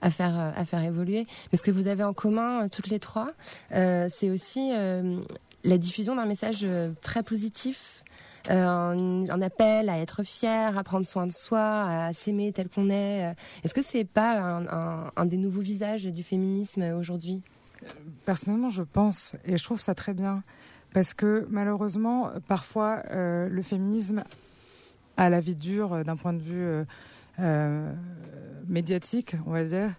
[0.02, 1.26] à faire, euh, à faire évoluer.
[1.50, 3.30] Mais ce que vous avez en commun, euh, toutes les trois,
[3.72, 4.72] euh, c'est aussi
[5.64, 6.66] la diffusion d'un message
[7.00, 8.04] très positif
[8.48, 13.36] un, appel à être fier, à prendre soin de soi, à s'aimer tel qu'on est.
[13.62, 14.60] Est-ce que c'est pas
[15.16, 17.42] un, des nouveaux visages du féminisme aujourd'hui?
[18.24, 20.42] Personnellement, je pense, et je trouve ça très bien,
[20.92, 24.24] parce que malheureusement, parfois, le féminisme
[25.16, 26.84] a la vie dure d'un point de vue
[28.68, 29.90] médiatique, on va dire,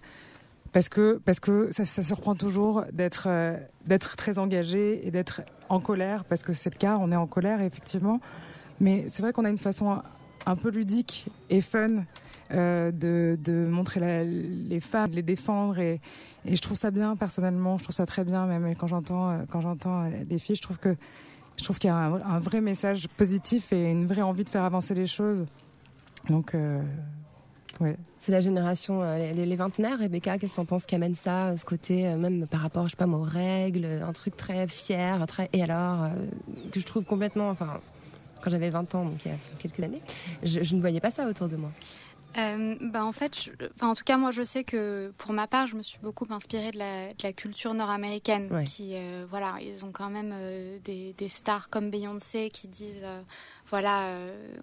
[0.74, 5.80] parce que parce que ça, surprend toujours d'être euh, d'être très engagé et d'être en
[5.80, 8.20] colère parce que c'est le cas, on est en colère effectivement,
[8.80, 10.02] mais c'est vrai qu'on a une façon
[10.46, 12.04] un peu ludique et fun
[12.52, 16.02] euh, de, de, montrer les femmes, de les défendre et,
[16.44, 19.62] et, je trouve ça bien personnellement, je trouve ça très bien même quand j'entends quand
[19.62, 20.96] j'entends les filles, je trouve que
[21.58, 24.64] je trouve qu'il y a un, vrai message positif et une vraie envie de faire
[24.64, 25.46] avancer les choses.
[26.30, 26.82] Donc euh,
[28.20, 30.00] c'est la génération, euh, les, vingtenaires.
[30.00, 30.86] Rebecca, qu'est-ce que t'en penses?
[30.86, 34.14] Qui amène ça, ce côté, euh, même par rapport, je sais pas, aux règles, un
[34.14, 36.10] truc très fier, très, et alors, euh,
[36.72, 37.80] que je trouve complètement, enfin,
[38.42, 40.02] quand j'avais 20 ans, donc il y a quelques années,
[40.44, 41.72] je, ne voyais pas ça autour de moi.
[42.36, 45.76] bah en fait, enfin, en tout cas, moi, je sais que pour ma part, je
[45.76, 48.96] me suis beaucoup inspirée de la, de la culture nord-américaine, qui,
[49.30, 50.34] voilà, ils ont quand même
[50.84, 53.04] des, des, stars comme Beyoncé qui disent
[53.74, 54.08] voilà,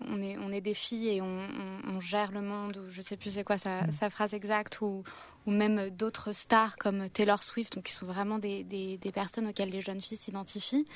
[0.09, 3.35] on, est, on est des filles et on, gère le monde, ou je sais plus
[3.35, 3.93] c'est quoi sa, mm.
[3.93, 5.03] sa, phrase exacte, ou,
[5.47, 9.49] ou même d'autres stars comme Taylor Swift, donc qui sont vraiment des, des, des personnes
[9.49, 10.87] auxquelles les jeunes filles s'identifient.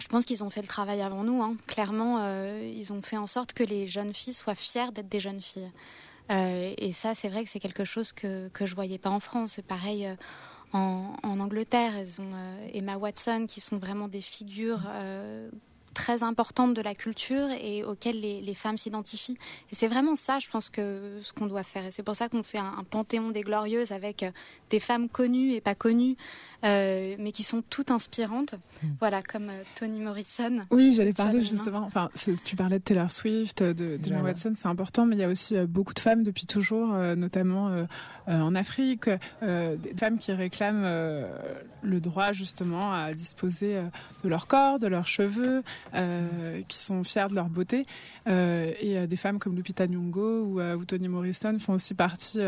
[0.00, 1.42] Je pense qu'ils ont fait le travail avant nous.
[1.42, 1.56] Hein.
[1.66, 2.18] Clairement,
[2.60, 5.70] ils ont fait en sorte que les jeunes filles soient fières d'être des jeunes filles.
[6.30, 9.20] Euh, et ça, c'est vrai que c'est quelque chose que, que je voyais pas en
[9.20, 9.52] France.
[9.54, 10.14] C'est pareil euh,
[10.72, 11.92] en, en, Angleterre.
[11.96, 14.82] Elles ont euh, Emma Watson, qui sont vraiment des figures
[15.98, 19.36] très importantes de la culture et auxquelles les, les femmes s'identifient.
[19.72, 21.84] Et c'est vraiment ça, je pense, que ce qu'on doit faire.
[21.86, 24.24] Et c'est pour ça qu'on fait un, un, panthéon des glorieuses avec
[24.70, 26.16] des femmes connues et pas connues,
[26.64, 28.54] euh, mais qui sont toutes inspirantes.
[28.82, 28.88] Hmm.
[28.98, 30.62] Voilà, comme euh, Toni Morrison.
[30.70, 31.84] Oui, j'allais parler justement.
[31.84, 32.10] Enfin,
[32.44, 35.56] tu parlais de Taylor Swift, de, de Watson, c'est important, mais il y a aussi
[35.56, 37.86] euh, beaucoup de femmes depuis toujours, notamment
[38.26, 39.08] en Afrique,
[39.42, 41.28] des femmes qui réclament
[41.82, 43.80] le droit justement à disposer
[44.24, 45.62] de leur corps, de leurs cheveux,
[46.68, 47.86] qui sont fières de leur beauté.
[48.26, 52.40] et des femmes comme Lupita Nyong'o ou, ou Toni Morrison font aussi partie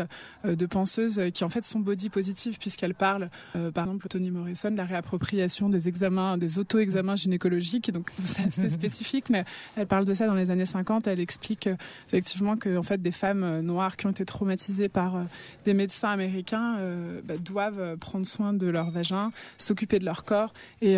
[0.43, 3.29] de penseuses qui en fait sont body positives puisqu'elles parlent,
[3.73, 7.91] par exemple Toni Morrison, la réappropriation des examens, des auto-examens gynécologiques.
[7.91, 11.07] Donc c'est assez spécifique, mais elle parle de ça dans les années 50.
[11.07, 11.75] Elle explique euh,
[12.07, 15.23] effectivement que en fait des femmes euh, noires qui ont été traumatisées par euh,
[15.65, 16.77] des médecins américains
[17.23, 20.95] bah, doivent prendre soin de leur vagin, s'occuper de leur corps et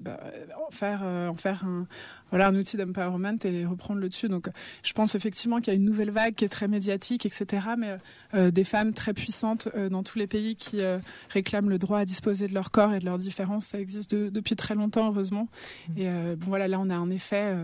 [0.00, 0.20] bah,
[0.66, 1.83] en faire en faire un,
[2.30, 4.28] voilà un outil d'empowerment et reprendre le dessus.
[4.28, 4.48] Donc
[4.82, 7.66] je pense effectivement qu'il y a une nouvelle vague qui est très médiatique, etc.
[7.78, 7.96] Mais
[8.34, 10.98] euh, des femmes très puissantes euh, dans tous les pays qui euh,
[11.30, 14.56] réclament le droit à disposer de leur corps et de leurs différences, ça existe depuis
[14.56, 15.48] très longtemps heureusement.
[15.90, 15.98] Mm.
[15.98, 17.54] Et bon voilà, là on a un effet.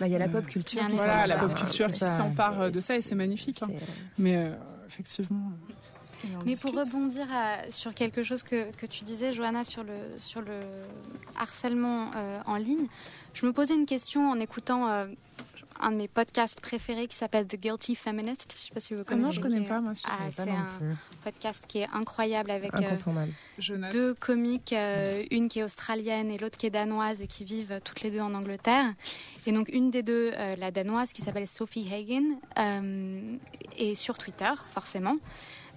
[0.00, 0.82] Bah, il y a la pop culture.
[0.90, 3.62] Voilà, la pop culture qui s'empare de ça et c'est magnifique.
[3.62, 3.68] Hein.
[4.18, 4.50] Mais
[4.88, 5.52] effectivement.
[6.44, 7.26] Mais pour rebondir
[7.70, 10.60] sur quelque chose que, que, tu disais, Johanna, sur le, sur le
[11.36, 12.10] harcèlement
[12.46, 12.88] en ligne,
[13.38, 15.06] je me posais une question en écoutant euh,
[15.78, 18.52] un de mes podcasts préférés qui s'appelle The Guilty Feminist.
[18.52, 19.22] Je ne sais pas si vous connaissez.
[19.22, 19.92] Ah non, je ne connais pas, moi.
[20.04, 25.62] Ah, c'est un podcast qui est incroyable avec euh, deux comiques, euh, une qui est
[25.62, 28.92] australienne et l'autre qui est danoise et qui vivent toutes les deux en Angleterre.
[29.46, 32.38] Et donc, une des deux, la danoise, qui s'appelle Sophie Hagen,
[33.78, 35.14] est sur Twitter, forcément.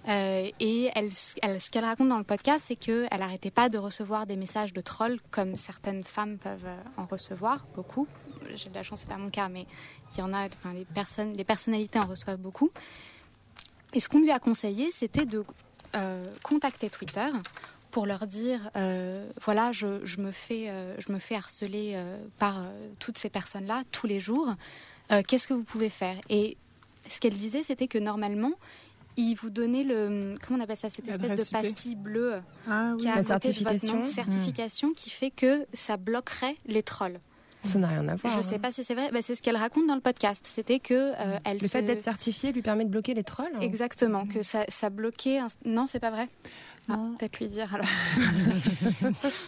[0.08, 4.36] Euh, et ce qu'elle raconte dans le podcast, c'est qu'elle n'arrêtait pas de recevoir des
[4.36, 8.08] messages de trolls, comme certaines femmes peuvent euh, en recevoir, beaucoup.
[8.54, 9.66] J'ai de la chance, c'est pas mon cas, mais
[10.14, 12.70] il y en a, enfin, les, personnes, les personnalités en reçoivent beaucoup.
[13.94, 15.44] Et ce qu'on lui a conseillé, c'était de
[15.94, 17.28] euh, contacter Twitter
[17.90, 18.70] pour leur dire
[19.42, 22.02] voilà, je me fais, je me fais harceler
[22.38, 22.58] par
[22.98, 24.54] toutes ces personnes-là tous les jours.
[25.28, 26.16] Qu'est-ce que vous pouvez faire?
[26.30, 26.56] Et
[27.10, 28.52] ce qu'elle disait, c'était que normalement,
[29.16, 33.08] il vous donnait le comment on appelle ça cette espèce de pastille bleue ah qui
[33.08, 37.20] a la certification, nom, certification qui fait que ça bloquerait les trolls.
[37.64, 38.32] Ça n'a rien à voir.
[38.32, 38.58] Je ne sais hein.
[38.58, 39.10] pas si c'est vrai.
[39.12, 40.44] Bah, c'est ce qu'elle raconte dans le podcast.
[40.48, 43.52] C'était que euh, elle le fait d'être certifiée lui permet de bloquer les trolls.
[43.54, 43.60] Hein.
[43.60, 44.26] Exactement.
[44.26, 45.38] Que ça, ça bloquait.
[45.64, 46.28] Non, c'est pas vrai.
[46.88, 47.86] Ah, peut-être lui dire alors.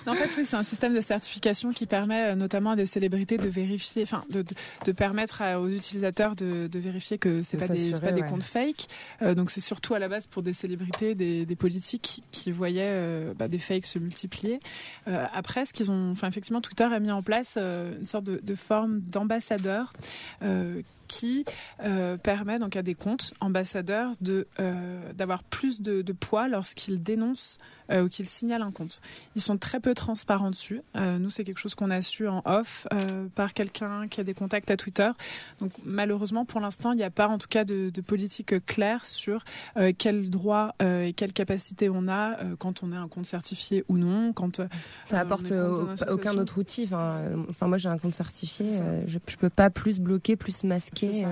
[0.06, 2.86] non, en fait, oui, c'est un système de certification qui permet euh, notamment à des
[2.86, 4.44] célébrités de vérifier, enfin, de,
[4.84, 8.86] de, permettre aux utilisateurs de, de vérifier que c'est pas des, pas des comptes fake.
[9.22, 12.82] Euh, donc, c'est surtout à la base pour des célébrités, des, des politiques qui voyaient
[12.84, 14.60] euh, bah, des fakes se multiplier.
[15.06, 18.54] après, ce qu'ils ont, enfin, effectivement, Twitter a mis en place une sorte de, de
[18.54, 19.92] forme d'ambassadeur
[21.06, 21.44] qui
[21.82, 27.58] euh, permet donc à des comptes ambassadeurs de euh, d'avoir plus de poids lorsqu'ils dénoncent
[27.90, 29.00] euh, ou qu'ils signalent un compte.
[29.36, 30.80] Ils sont très peu transparents dessus.
[30.96, 34.24] Euh, nous, c'est quelque chose qu'on a su en off euh, par quelqu'un qui a
[34.24, 35.10] des contacts à Twitter.
[35.60, 39.04] Donc malheureusement, pour l'instant, il n'y a pas en tout cas de, de politique claire
[39.04, 39.44] sur
[39.98, 44.32] quels droits et quelles capacités on a quand on est un compte certifié ou non.
[44.32, 44.60] Quand
[45.04, 45.52] ça apporte
[46.10, 46.84] aucun autre outil.
[46.84, 48.70] Enfin, moi, j'ai un compte certifié.
[49.06, 51.24] je, je peux pas plus bloquer, plus masquer.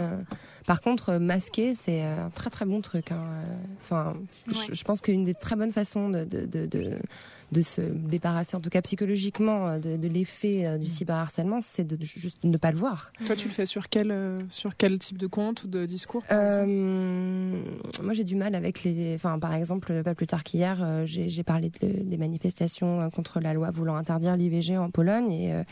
[0.67, 3.11] Par contre, masquer, c'est un très très bon truc.
[3.11, 3.25] Hein.
[3.83, 4.15] Enfin,
[4.47, 6.67] je, je, pense qu'une des très bonnes façons de, de de,
[7.53, 11.97] de, se débarrasser, en tout cas psychologiquement, euh, de, l'effet euh, du cyberharcèlement, c'est de
[12.03, 13.13] juste ne pas le voir.
[13.27, 16.25] Toi, tu le fais sur quel, euh, sur quel type de compte ou de discours
[16.31, 19.15] Moi, j'ai du mal avec les.
[19.15, 23.97] Enfin, par exemple, pas plus tard qu'hier, j'ai parlé des manifestations contre la loi voulant
[23.97, 25.65] interdire l'IVG en Pologne et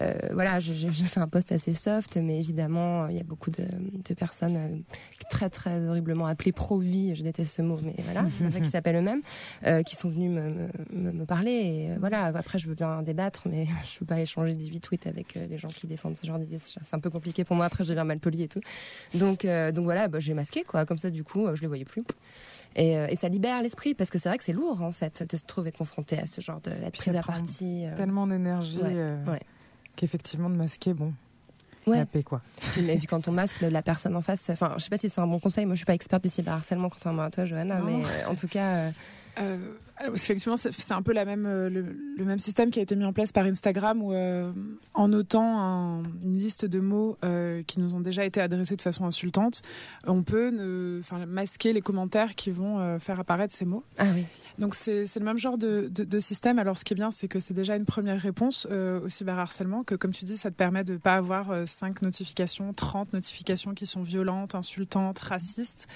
[0.00, 3.64] euh, voilà, j'ai fait un poste assez soft, mais évidemment, il y a beaucoup de,
[3.64, 4.94] de personnes euh,
[5.30, 8.24] très très horriblement appelées pro-vie, je déteste ce mot, mais voilà,
[8.62, 9.20] qui s'appellent eux-mêmes,
[9.66, 11.50] euh, qui sont venus me, me, me parler.
[11.52, 15.34] Et voilà, après, je veux bien débattre, mais je veux pas échanger 18 tweets avec
[15.34, 16.58] les gens qui défendent ce genre d'idées.
[16.62, 17.66] C'est un peu compliqué pour moi.
[17.66, 18.60] Après, j'ai l'air mal poli et tout.
[19.14, 20.86] Donc, donc voilà, bah, j'ai masqué quoi.
[20.86, 22.04] Comme ça, du coup, je les voyais plus.
[22.74, 25.36] Et, et, ça libère l'esprit parce que c'est vrai que c'est lourd en fait de
[25.36, 27.84] se trouver confronté à ce genre de prise à partie.
[27.96, 28.80] Tellement d'énergie.
[28.80, 29.40] Ouais, ouais
[29.96, 31.12] qu'effectivement de masquer, bon.
[31.86, 31.98] ouais.
[31.98, 32.40] la paix, quoi.
[32.82, 35.20] Mais puis quand on masque la personne en face, enfin, je sais pas si c'est
[35.20, 35.66] un bon conseil.
[35.66, 38.90] Moi, je suis pas experte du cyberharcèlement, contrairement à toi, Johanna, mais en tout cas.
[39.40, 39.56] Euh,
[40.14, 43.12] effectivement, c'est un peu la même, euh, le, même système qui a été mis en
[43.12, 44.52] place par Instagram où, euh,
[44.94, 47.16] en notant une liste de mots
[47.66, 49.62] qui nous ont déjà été adressés de façon insultante,
[50.06, 53.84] on peut ne, masquer les commentaires qui vont faire apparaître ces mots.
[53.98, 54.24] Ah oui.
[54.58, 56.58] Donc c'est le même genre de, de, système.
[56.58, 59.94] Alors ce qui est bien, c'est que c'est déjà une première réponse au cyberharcèlement, que
[59.94, 63.86] comme tu dis, ça te permet de ne pas avoir 5 notifications, 30 notifications qui
[63.86, 65.88] sont violentes, insultantes, racistes.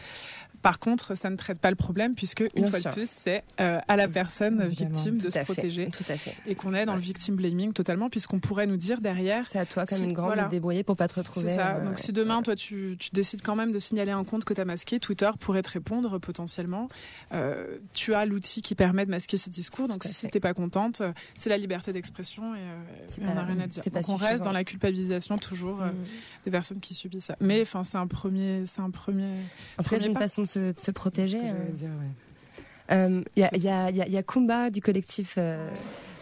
[0.66, 3.79] Par contre, ça ne traite pas le problème puisque une fois de plus, c'est euh,
[3.87, 5.90] à la personne victime de se protéger.
[5.92, 6.35] Tout à fait.
[6.44, 9.46] Et qu'on est dans le victim blaming totalement puisqu'on pourrait nous dire derrière.
[9.46, 11.50] C'est à toi comme une grande de te débrouiller pour pas te retrouver.
[11.50, 11.79] C'est ça.
[11.79, 14.64] Donc si demain toi tu, décides quand même de signaler un compte que tu as
[14.64, 16.88] masqué, Twitter pourrait te répondre potentiellement.
[17.33, 19.87] Euh, tu as l'outil qui permet de masquer ces discours.
[19.87, 21.00] Donc si t'es pas contente,
[21.37, 23.85] c'est la liberté d'expression et, euh, on n'a rien à dire.
[23.85, 25.92] Donc on reste dans la culpabilisation toujours mm.
[26.44, 27.37] des personnes qui subissent ça.
[27.38, 29.31] Mais enfin c'est un premier, c'est un premier.
[29.79, 31.40] En tout cas, une façon de se, de se protéger.
[32.90, 35.68] Il y, a, y, a, y, a, Kumba du collectif euh,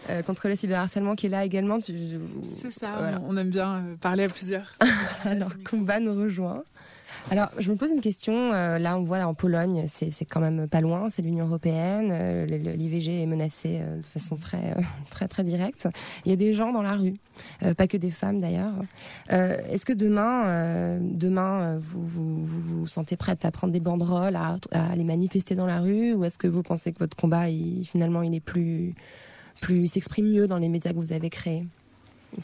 [0.09, 1.79] euh, contre le cyberharcèlement qui est là également.
[1.81, 4.75] C'est ça, on, aime bien euh, parler à plusieurs.
[5.23, 6.63] Alors Kumba nous rejoint.
[7.31, 8.53] Alors, je me pose une question.
[8.53, 12.09] Euh, là, on voit en Pologne, c'est quand même pas loin, c'est l'Union européenne.
[12.11, 14.75] Euh, L'IVG est menacé euh, de façon très,
[15.09, 15.87] très, très directe.
[16.25, 17.15] Il y a des gens dans la rue,
[17.77, 18.73] pas que des femmes d'ailleurs.
[19.29, 25.03] Est-ce que demain, demain, vous, vous, vous sentez prête à prendre des banderoles, à, aller
[25.03, 27.45] manifester dans la rue, ou est-ce que vous pensez que votre combat,
[27.83, 28.93] finalement, il est plus,
[29.61, 31.65] plus, s'exprime mieux dans les médias que vous avez créés?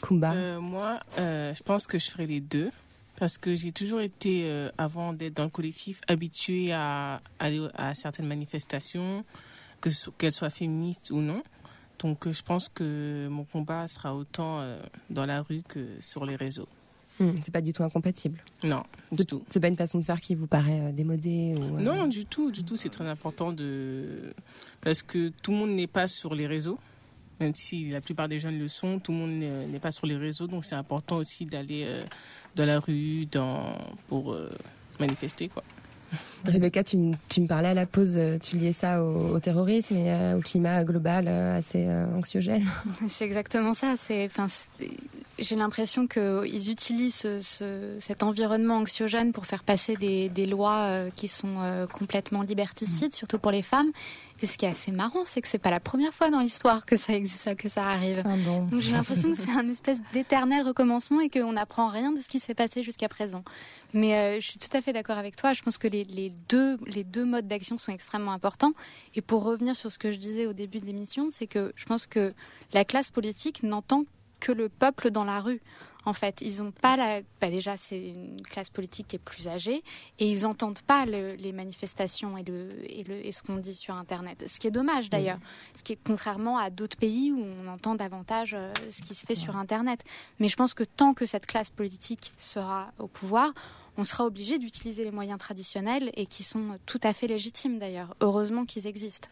[0.00, 0.58] Kumba.
[0.60, 2.70] moi, je pense que je ferai les deux
[3.16, 7.94] parce que j'ai toujours été, euh, avant d'être dans le collectif, habituée à aller à
[7.94, 9.24] certaines manifestations,
[9.80, 11.42] que qu'elles soient féministes ou non.
[11.98, 16.24] Donc euh, je pense que mon combat sera autant euh, dans la rue que sur
[16.24, 16.68] les réseaux.
[17.20, 18.42] Hmm, c'est pas du tout incompatible.
[18.64, 19.44] Non, du tout.
[19.50, 22.64] C'est pas une façon de faire qui vous paraît démodée ou, Non, du tout, du
[22.64, 22.76] tout.
[22.76, 24.32] C'est très important de
[24.80, 26.78] parce que tout le monde n'est pas sur les réseaux
[27.40, 29.30] même si la plupart des jeunes le sont, tout le monde
[29.70, 32.02] n'est pas sur les réseaux, donc c'est important aussi d'aller euh,
[32.54, 33.74] dans la rue dans,
[34.08, 34.50] pour euh,
[35.00, 35.48] manifester.
[35.48, 35.62] Quoi.
[36.46, 40.40] Rebecca, tu, me parlais à la pause, euh, tu liais ça au, terrorisme et au
[40.40, 42.68] climat global assez anxiogène.
[43.08, 43.94] C'est exactement ça.
[43.96, 44.28] C'est,
[45.38, 47.26] j'ai l'impression qu'ils utilisent
[47.98, 53.50] cet environnement anxiogène pour faire passer des, des lois qui sont complètement liberticides, surtout pour
[53.50, 53.90] les femmes.
[54.40, 56.86] Et ce qui est assez marrant, c'est que c'est pas la première fois dans l'histoire
[56.86, 58.22] que ça existe, que ça arrive.
[58.70, 62.28] Donc j'ai l'impression que c'est un espèce d'éternel recommencement et qu'on n'apprend rien de ce
[62.28, 63.44] qui s'est passé jusqu'à présent.
[63.92, 65.52] Mais euh, je suis tout à fait d'accord avec toi.
[65.52, 68.72] Je pense que les, les, deux, les deux modes d'action sont extrêmement importants.
[69.14, 71.84] Et pour revenir sur ce que je disais au début de l'émission, c'est que je
[71.84, 72.32] pense que
[72.72, 74.04] la classe politique n'entend
[74.40, 75.60] que le peuple dans la rue.
[76.04, 77.20] En fait, ils ont pas la.
[77.40, 79.82] Bah, déjà, c'est une classe politique qui est plus âgée
[80.18, 83.94] et ils n'entendent pas les manifestations et, le, et, le, et ce qu'on dit sur
[83.94, 84.44] Internet.
[84.48, 85.38] Ce qui est dommage d'ailleurs.
[85.76, 89.26] Ce qui est contrairement à d'autres pays où on entend davantage euh, ce qui se
[89.26, 90.04] fait sur Internet.
[90.38, 93.52] Mais je pense que tant que cette classe politique sera au pouvoir,
[93.96, 98.14] on sera obligé d'utiliser les moyens traditionnels et qui sont tout à fait légitimes d'ailleurs.
[98.20, 99.28] Heureusement qu'ils existent.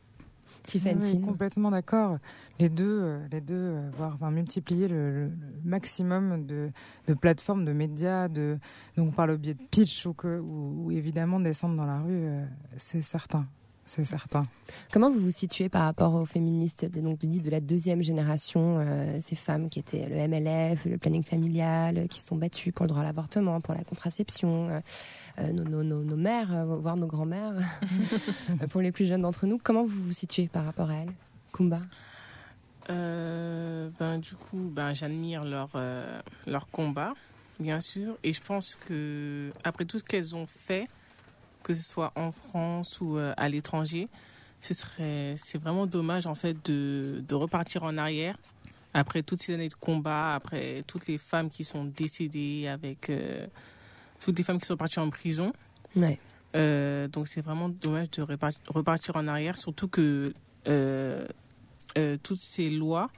[0.79, 2.19] Oui, complètement d'accord.
[2.59, 5.31] Les deux, euh, les deux, euh, voire enfin, multiplier le,
[5.65, 6.71] maximum de,
[7.07, 8.59] de, plateformes, de médias, de
[8.97, 12.45] donc par le biais de pitch ou que, ou, évidemment descendre dans la rue, euh,
[12.77, 13.47] c'est certain.
[13.91, 14.45] C'est certain.
[14.93, 18.85] Comment vous vous situez par rapport aux féministes donc, de la deuxième génération,
[19.21, 23.03] ces femmes qui étaient le MLF, le planning familial, qui sont battues pour le droit
[23.03, 24.81] à l'avortement, pour la contraception
[25.41, 27.55] euh, nos, nos, nos, mères, euh, voire nos grands-mères,
[28.71, 29.59] pour les plus jeunes d'entre nous.
[29.63, 31.13] Comment vous vous situez par rapport à elles,
[31.53, 31.79] Kumba
[32.91, 35.71] euh, ben, Du coup, ben, j'admire leur,
[36.47, 37.15] leur combat,
[37.59, 38.19] bien sûr.
[38.23, 40.89] Et je pense que après tout ce qu'elles ont fait,
[41.63, 44.09] que ce soit en France ou à l'étranger,
[44.61, 48.37] ce serait, c'est vraiment dommage en fait de, de repartir en arrière
[48.93, 53.11] après toutes ces années de combat, après toutes les femmes qui sont décédées avec
[54.21, 55.53] toutes les femmes qui sont parties en prison.
[56.57, 58.23] Euh, donc c'est vraiment dommage de
[58.69, 60.35] repartir en arrière, surtout que
[60.69, 61.27] euh,
[61.97, 63.11] euh, toutes ces lois,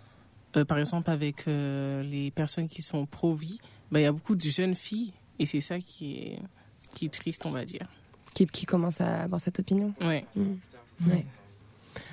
[0.68, 3.58] par exemple avec les personnes qui sont pro-vie,
[3.90, 6.38] bah, il y a beaucoup de jeunes filles et c'est ça qui est,
[6.94, 7.86] qui est triste, on va dire.
[8.34, 10.24] Qui, qui commence à avoir cette opinion Oui.
[10.36, 10.54] Mmh.
[11.08, 11.26] Ouais.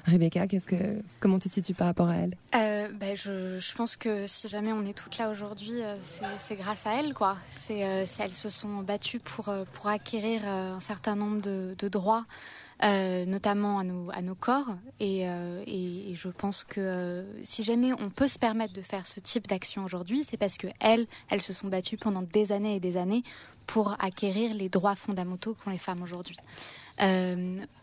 [0.06, 2.36] Rebecca, qu'est-ce que, comment tu te situes par rapport à elle?
[2.56, 5.96] Euh, ben je, je, pense que si jamais on est toutes là aujourd'hui, euh,
[6.38, 7.14] c'est grâce à elles.
[7.14, 7.38] Quoi.
[7.52, 12.26] C'est, euh, elles se sont battues pour, pour acquérir un certain nombre de, de droits
[12.82, 13.84] euh, notamment à
[14.22, 14.78] nos, corps.
[15.02, 15.64] Et, euh,
[16.14, 19.84] je pense que euh, si jamais on peut se permettre de faire ce type d'action
[19.84, 21.08] aujourd'hui, c'est parce que elles,
[21.42, 23.24] se sont battues pendant des années et des années
[23.66, 26.38] pour acquérir les droits fondamentaux qu'ont les femmes aujourd'hui.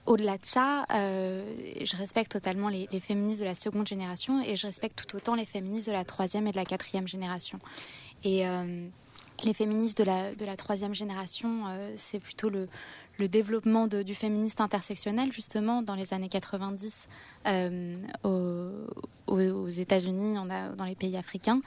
[0.07, 5.07] Au-delà de ça, je respecte totalement les, féministes de la seconde génération et je respecte
[5.07, 7.61] tout autant les féministes de la troisième et de la quatrième génération.
[8.25, 8.45] Et
[9.45, 11.63] les féministes de la, de la troisième génération,
[11.95, 12.69] c'est plutôt le,
[13.19, 17.09] le développement du féministe intersectionnel, justement, dans les années 90
[17.47, 17.95] euh,
[19.29, 20.37] aux, États-Unis,
[20.77, 21.61] dans les pays africains.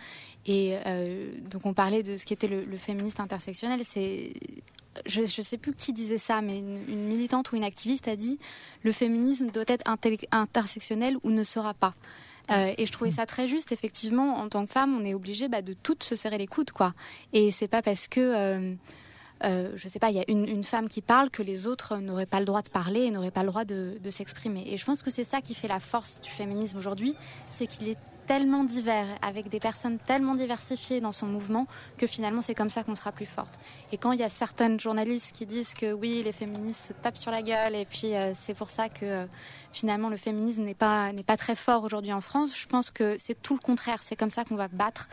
[0.46, 3.82] Et euh, donc, on parlait de ce qu'était le, le féministe intersectionnel.
[3.84, 4.34] C'est.
[5.06, 8.38] Je ne sais plus qui disait ça, mais une, militante ou une activiste a dit
[8.84, 9.90] le féminisme doit être
[10.32, 11.94] intersectionnel ou ne sera pas.
[12.52, 13.72] Euh, et je trouvais ça très juste.
[13.72, 16.72] Effectivement, en tant que femme, on est obligé bah, de toutes se serrer les coudes,
[16.72, 16.94] quoi.
[17.34, 18.76] Et c'est pas parce que,
[19.44, 22.26] euh, je sais pas, il y a une, femme qui parle que les autres n'auraient
[22.26, 24.64] pas le droit de parler et n'auraient pas le droit de, de s'exprimer.
[24.68, 27.16] Et je pense que c'est ça qui fait la force du féminisme aujourd'hui,
[27.50, 27.98] c'est qu'il est
[28.30, 31.66] tellement divers, avec des personnes tellement diversifiées dans son mouvement,
[31.98, 33.56] que finalement c'est comme ça qu'on sera plus forte.
[33.92, 37.18] Et quand il y a certaines journalistes qui disent que oui, les féministes se tapent
[37.18, 39.26] sur la gueule, et puis euh, c'est pour ça que euh,
[39.74, 43.16] finalement le féminisme n'est pas, n'est pas très fort aujourd'hui en France, je pense que
[43.18, 44.04] c'est tout le contraire.
[44.04, 45.10] C'est comme ça qu'on va battre,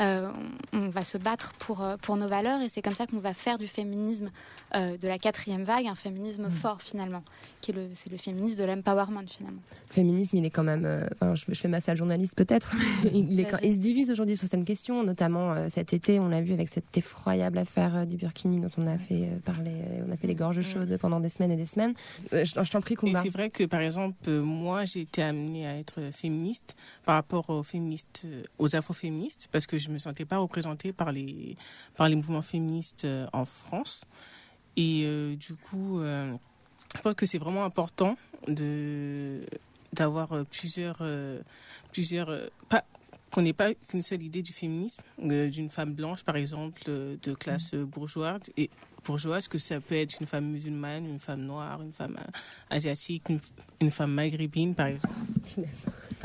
[0.00, 0.30] euh,
[0.72, 3.34] on va se battre pour, euh, pour nos valeurs, et c'est comme ça qu'on va
[3.34, 4.30] faire du féminisme
[4.74, 7.22] euh, de la quatrième vague un féminisme fort finalement,
[7.60, 9.60] qui est le, c'est le féminisme de l'empowerment finalement.
[9.90, 10.84] Le féminisme, il est quand même.
[10.84, 12.74] euh, enfin, je, je fais ma sale journaliste peut-être,
[13.04, 13.68] mais il, est quand- Vas-y.
[13.68, 16.68] il se divise aujourd'hui sur certaines questions, notamment euh, cet été, on l'a vu avec
[16.68, 19.72] cette effroyable affaire euh, du Burkini dont on a fait euh, parler,
[20.08, 21.94] on a fait les gorges chaudes pendant des semaines et des semaines.
[22.32, 23.22] Euh, je je t'en prie, Et combat.
[23.22, 26.74] c'est vrai que, par exemple, moi, j'ai été amenée à être féministe
[27.04, 31.12] par rapport aux féministes, euh, aux afroféministes, parce que je me sentais pas représentée par
[31.12, 31.56] les,
[31.96, 34.04] par les mouvements féministes euh, en France.
[34.76, 36.34] Et euh, du coup, euh,
[36.96, 38.16] je pense que c'est vraiment important
[38.48, 39.40] de
[39.92, 41.40] d'avoir plusieurs, euh,
[41.92, 42.28] plusieurs,
[42.68, 42.82] pas
[43.30, 47.74] qu'on n'ait pas qu'une seule idée du féminisme, d'une femme blanche, par exemple, de classe
[47.74, 48.70] euh, bourgeoise, et
[49.04, 52.16] bourgeoise, que ça peut être une femme musulmane, une femme noire, une femme
[52.70, 53.40] asiatique, une,
[53.80, 55.14] une femme maghrébine, par exemple.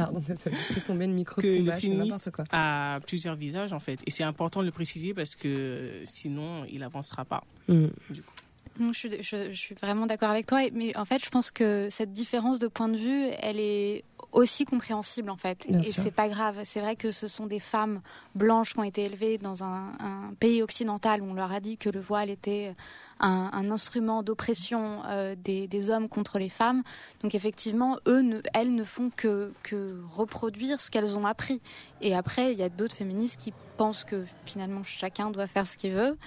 [0.03, 2.45] Pardon, désolée, je tomber le micro Que le quoi.
[2.51, 3.99] a plusieurs visages, en fait.
[4.05, 7.43] Et c'est important de le préciser parce que euh, sinon, il avancera pas.
[7.67, 7.87] Mm.
[8.09, 8.33] Du coup.
[8.79, 11.51] Non, je, suis, je- je suis vraiment d'accord avec toi, mais en fait, je pense
[11.51, 15.91] que cette différence de point de vue, elle est aussi compréhensible en fait, Bien et
[15.91, 16.59] c'est pas grave.
[16.63, 17.99] C'est vrai que ce sont des femmes
[18.35, 21.77] blanches qui ont été élevées dans un, un pays occidental où on leur a dit
[21.77, 22.73] que le voile était
[23.19, 26.83] un, instrument d'oppression euh, des, hommes contre les femmes.
[27.21, 27.97] Donc effectivement,
[28.53, 29.51] elles ne font que
[30.11, 31.61] reproduire ce qu'elles ont appris.
[32.01, 35.77] Et après, il y a d'autres féministes qui pensent que finalement chacun doit faire ce
[35.77, 36.17] qu'il veut.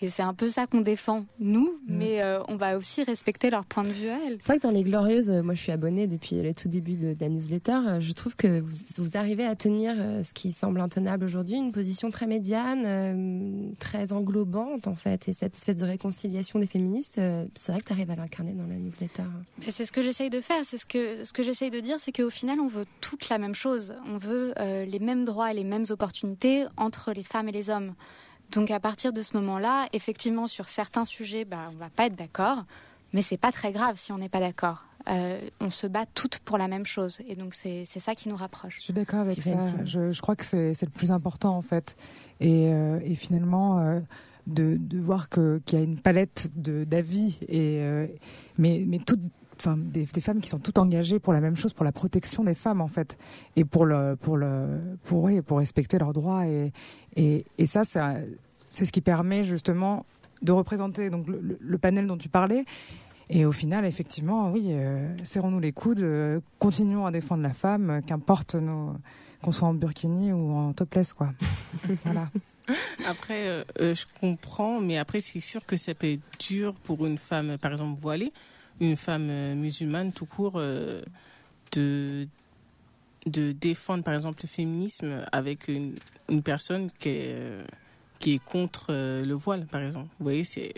[0.00, 3.64] Et c'est un peu ça qu'on défend, nous, mais euh, on va aussi respecter leur
[3.64, 4.38] point de vue à elles.
[4.40, 6.96] C'est vrai que dans les Glorieuses, euh, moi je suis abonnée depuis le tout début
[6.96, 10.52] de, de la newsletter, euh, je trouve que vous, vous arrivez à tenir ce qui
[10.52, 15.84] semble intenable aujourd'hui, une position très médiane, très englobante en fait, et cette espèce de
[15.84, 17.20] réconciliation des féministes,
[17.54, 19.24] c'est vrai que tu arrives à l'incarner dans la newsletter.
[19.66, 20.64] Et c'est ce que j'essaye de faire.
[20.64, 23.38] C'est ce que ce que j'essaye de dire, c'est qu'au final, on veut toute la
[23.38, 23.94] même chose.
[24.06, 27.70] On veut euh, les mêmes droits et les mêmes opportunités entre les femmes et les
[27.70, 27.94] hommes.
[28.52, 32.16] Donc à partir de ce moment-là, effectivement, sur certains sujets, bah, on va pas être
[32.16, 32.64] d'accord,
[33.12, 34.84] mais c'est pas très grave si on n'est pas d'accord.
[35.08, 38.28] Euh, on se bat toutes pour la même chose, et donc c'est c'est ça qui
[38.28, 38.76] nous rapproche.
[38.76, 39.50] Je suis d'accord avec ça.
[39.84, 41.96] Je, je crois que c'est c'est le plus important en fait.
[42.40, 44.00] Et, euh, et finalement, euh,
[44.46, 47.80] de, de voir que- qu'il y a une palette de- d'avis, et
[48.58, 49.20] mais, mais toutes,
[49.60, 52.44] enfin, des, des femmes qui sont toutes engagées pour la même chose, pour la protection
[52.44, 53.18] des femmes en fait,
[53.56, 56.46] et pour le, pour le, pour oui, pour respecter leurs droits.
[56.46, 56.72] Et,
[57.16, 58.14] et, et ça, ça,
[58.70, 60.04] c'est ce qui permet justement
[60.42, 62.64] de représenter donc le, panel dont tu parlais.
[63.30, 67.90] Et au final, effectivement, oui, euh, serrons-nous les coudes, euh, continuons à défendre la femme,
[67.90, 68.94] euh, qu'importe nos,
[69.42, 71.32] qu'on soit en burkini ou en topless, quoi.
[72.04, 72.30] voilà.
[73.06, 77.56] Après, je comprends, mais après, c'est sûr que ça peut être dur pour une femme,
[77.58, 78.32] par exemple, voilée,
[78.80, 81.02] une femme euh, musulmane tout court, euh,
[81.72, 82.26] de,
[83.26, 85.94] de défendre, par exemple, le féminisme avec une,
[86.28, 87.64] une personne qui est, euh,
[88.18, 90.08] qui est contre le voile, par exemple.
[90.18, 90.72] Vous voyez, c'est,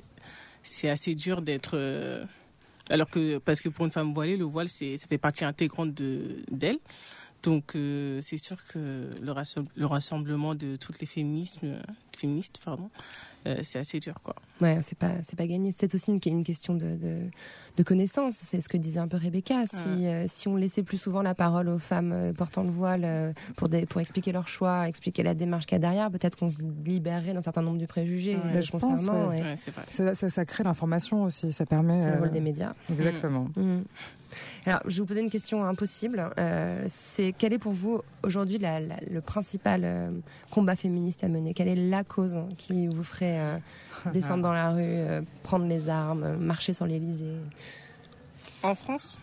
[0.62, 1.78] c'est assez dur d'être.
[2.90, 5.94] alors que, parce que pour une femme voilée, le voile, c'est, ça fait partie intégrante
[5.94, 6.78] de, d'elle.
[7.42, 7.72] Donc,
[8.20, 11.78] c'est sûr que le, rassem- le rassemblement de toutes les féminismes,
[12.14, 12.90] féministes, pardon,
[13.62, 14.36] c'est assez dur, quoi.
[14.61, 15.72] Ouais, c'est pas, c'est pas gagné.
[15.72, 16.98] C'est peut-être aussi une, une question de,
[17.77, 18.35] de connaissance.
[18.35, 19.66] C'est ce que disait un peu Rebecca.
[19.66, 23.03] Si, euh, si on laissait plus souvent la parole aux femmes euh, portant le voile
[23.05, 26.37] euh, pour, des, pour expliquer leur choix, expliquer la démarche qu'il y a derrière, peut-être
[26.37, 28.97] qu'on se libérerait d'un certain nombre de préjugés ouais, je concernant.
[28.97, 29.57] Pense, ouais.
[29.89, 31.53] ça, ça, ça, crée l'information aussi.
[31.53, 32.01] Ça permet.
[32.03, 32.75] C'est le rôle des médias.
[32.91, 33.49] Exactement.
[33.57, 33.62] Mmh.
[33.62, 33.85] Mmh.
[34.66, 36.31] Alors, je vais vous poser une question impossible.
[36.39, 40.11] Euh, c'est quel est pour vous aujourd'hui le principal euh,
[40.51, 41.55] combat féministe à mener?
[41.55, 43.57] Quelle est la cause qui vous ferait euh,
[44.12, 47.36] descendre dans la rue, prendre les armes, marcher sur l'Élysée
[48.62, 49.18] En France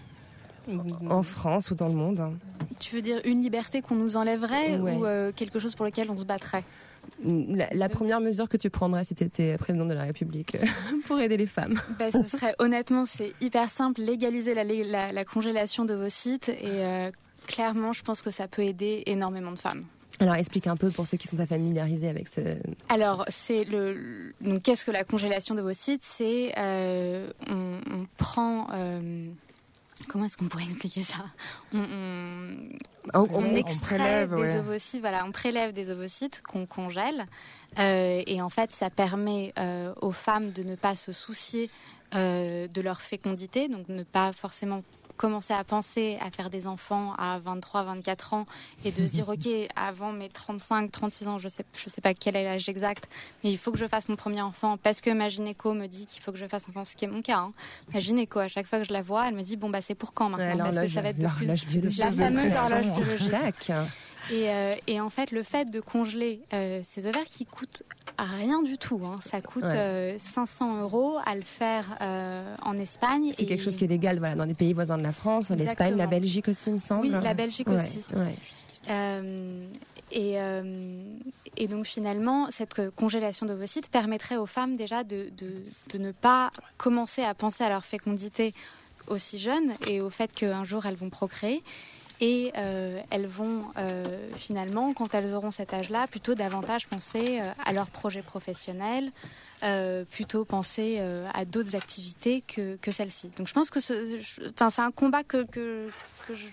[1.10, 2.22] en France ou dans le monde.
[2.80, 5.30] Tu veux dire une liberté qu'on nous enlèverait ouais.
[5.30, 6.64] ou quelque chose pour lequel on se battrait?
[7.24, 10.58] La, la, première mesure que tu prendrais si tu étais président de la République
[11.06, 15.26] pour aider les femmes bah, Ce serait honnêtement, c'est hyper simple, légaliser la, la, la,
[15.26, 17.10] congélation de vos sites et euh,
[17.48, 19.86] clairement, je pense que ça peut aider énormément de femmes.
[20.20, 22.58] Alors explique un peu pour ceux qui sont pas familiarisés avec ce.
[22.90, 26.04] Alors c'est le donc qu'est-ce que la congélation sites?
[26.04, 29.28] C'est euh, on, on, prend euh,
[30.08, 31.26] comment est-ce qu'on pourrait expliquer ça?
[31.72, 31.84] On,
[33.14, 34.58] on, on, extrait prélève, des ouais.
[34.58, 37.28] ovocytes, voilà, on prélève des ovocytes qu'on congèle,
[37.78, 39.54] euh, et en fait, ça permet
[40.02, 41.70] aux femmes de ne pas se soucier
[42.14, 44.82] de leur fécondité, donc ne pas forcément
[45.18, 48.46] commencer à penser à faire des enfants à 23, 24 ans
[48.86, 52.14] et de se dire ok avant mes 35, 36 ans, je sais je sais pas
[52.14, 53.10] quel est l'âge exact,
[53.44, 56.06] mais il faut que je fasse mon premier enfant parce que ma gynéco me dit
[56.06, 57.40] qu'il faut que je fasse un enfant, ce qui est mon cas.
[57.40, 57.52] Hein.
[57.94, 59.96] Ma gynéco à chaque fois que je la vois, elle me dit bon bah c'est
[59.96, 60.66] pour quand maintenant?
[60.66, 61.28] Ouais, parce que ça va être de
[61.78, 63.72] plus la fameuse horloge biologique.
[64.32, 67.84] Et, euh, et, en fait, le fait de congeler euh, ces ovaires qui coûtent
[68.18, 69.20] rien du tout, hein.
[69.22, 70.16] ça coûte ouais.
[70.16, 73.32] euh, 500 euros à le faire euh, en Espagne.
[73.36, 73.46] C'est et...
[73.46, 76.08] quelque chose qui est légal voilà, dans les pays voisins de la France, l'Espagne, la
[76.08, 77.02] Belgique aussi, il me semble.
[77.02, 78.06] Oui, la Belgique ouais, aussi.
[80.10, 80.38] Et,
[81.58, 85.52] et, donc finalement, cette congélation d'ovocytes permettrait aux femmes déjà de, de,
[85.90, 88.54] de ne pas commencer à penser à leur fécondité
[89.08, 91.62] aussi jeune et au fait qu'un jour elles vont procréer
[92.20, 94.04] et euh, elles vont euh,
[94.36, 99.12] finalement, quand elles auront cet âge-là, plutôt davantage penser euh, à leur projet professionnel,
[100.12, 101.02] plutôt penser
[101.34, 103.32] à d'autres activités que, que celle-ci.
[103.38, 105.90] Donc je pense que c'est un combat que, que,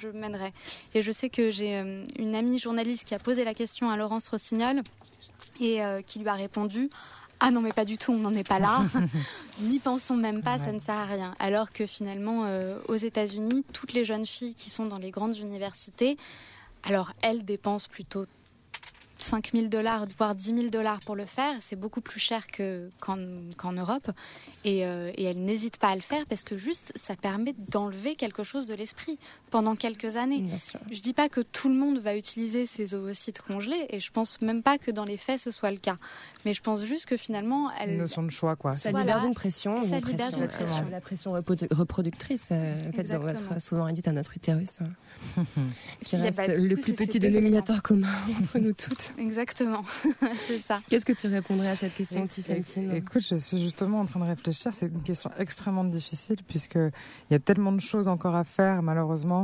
[0.01, 0.55] je mènerai.
[0.95, 1.77] Et je sais que j'ai
[2.19, 4.81] une amie journaliste qui a posé la question à Laurence Rossignol
[5.61, 6.89] et qui lui a répondu
[7.47, 8.83] ah non, mais pas du tout, on n'en est pas là.
[9.61, 10.65] N'y pensons même pas, ouais.
[10.65, 11.35] ça ne sert à rien.
[11.39, 15.37] Alors que finalement, euh, aux États-Unis, toutes les jeunes filles qui sont dans les grandes
[15.37, 16.17] universités,
[16.85, 18.25] alors elles dépensent plutôt
[19.19, 21.55] 5 000 dollars, voire 10 000 dollars pour le faire.
[21.61, 24.11] C'est beaucoup plus cher qu'en qu qu Europe.
[24.65, 28.15] Et, euh, et elle n'hésite pas à le faire parce que juste, ça permet d'enlever
[28.15, 29.19] quelque chose de l'esprit
[29.55, 30.43] pendant quelques années.
[30.91, 34.43] Je dis pas que tout le monde va utiliser ces ovocytes congelés et je pense
[34.43, 35.97] même pas que dans les faits ce soit le cas.
[36.45, 37.91] Mais je pense juste que finalement, elle...
[37.91, 38.77] une notion de choix, quoi.
[38.77, 40.85] Ça libère d'une pression, ça libère d'une pression.
[40.91, 44.81] La pression reproductrice, euh, en fait, doit être souvent réduite à notre utérus.
[46.01, 48.09] qui reste pas, le coup, plus petit dénominateur commun
[48.41, 49.15] entre nous toutes.
[49.19, 49.85] Exactement,
[50.37, 50.83] c'est ça.
[50.91, 52.65] Qu'est-ce que tu répondrais à cette question, Tiffany
[52.97, 54.75] Écoute, je suis justement en train de réfléchir.
[54.75, 58.83] C'est une question extrêmement difficile puisque il y a tellement de choses encore à faire,
[58.83, 59.44] malheureusement.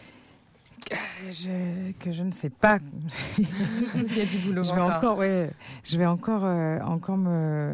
[1.31, 2.79] je, que je ne sais pas.
[3.37, 4.63] il y a du boulot.
[4.63, 5.49] Je vais encore, encore ouais,
[5.83, 7.73] je vais encore, euh, encore me,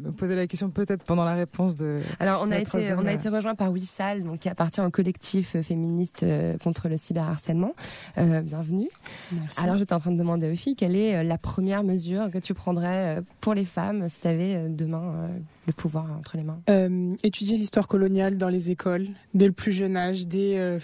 [0.00, 2.00] me poser la question peut-être pendant la réponse de.
[2.20, 5.60] Alors on a été, on a été rejoint par Wissal, donc qui appartient au collectif
[5.62, 7.74] féministe euh, contre le cyberharcèlement.
[8.18, 8.88] Euh, bienvenue.
[9.32, 9.60] Merci.
[9.60, 12.54] Alors j'étais en train de demander aux filles quelle est la première mesure que tu
[12.54, 15.28] prendrais pour les femmes si tu avais demain
[15.66, 16.60] le pouvoir entre les mains?
[16.68, 20.78] Euh, étudier l'histoire coloniale dans les écoles dès le plus jeune âge, dès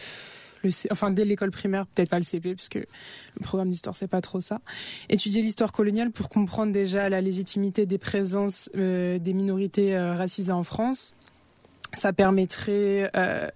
[0.62, 4.08] le, enfin dès l'école primaire, peut-être pas le CP parce que le programme d'histoire c'est
[4.08, 4.60] pas trop ça.
[5.08, 10.52] Étudier l'histoire coloniale pour comprendre déjà la légitimité des présences euh, des minorités euh, racisées
[10.52, 11.14] en France.
[11.94, 13.48] Ça permettrait euh,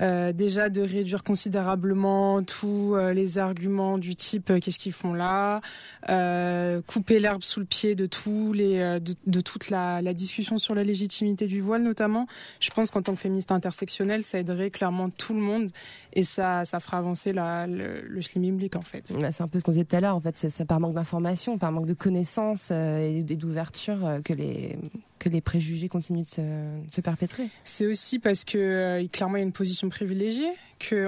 [0.00, 5.12] euh, déjà de réduire considérablement tous euh, les arguments du type euh, qu'est-ce qu'ils font
[5.12, 5.60] là,
[6.08, 10.56] euh, couper l'herbe sous le pied de tous les de, de toute la, la, discussion
[10.56, 12.26] sur la légitimité du voile notamment.
[12.60, 15.70] Je pense qu'en tant que féministe intersectionnelle, ça aiderait clairement tout le monde
[16.14, 19.12] et ça ça fera avancer la, le, le biblique en fait.
[19.32, 21.58] C'est un peu ce qu'on disait tout à l'heure en fait, c'est par manque d'information,
[21.58, 24.78] par manque de connaissances et d'ouverture que les
[25.22, 27.44] que les préjugés continuent de se, de se perpétrer.
[27.62, 30.52] C'est aussi parce que euh, clairement il y a une position privilégiée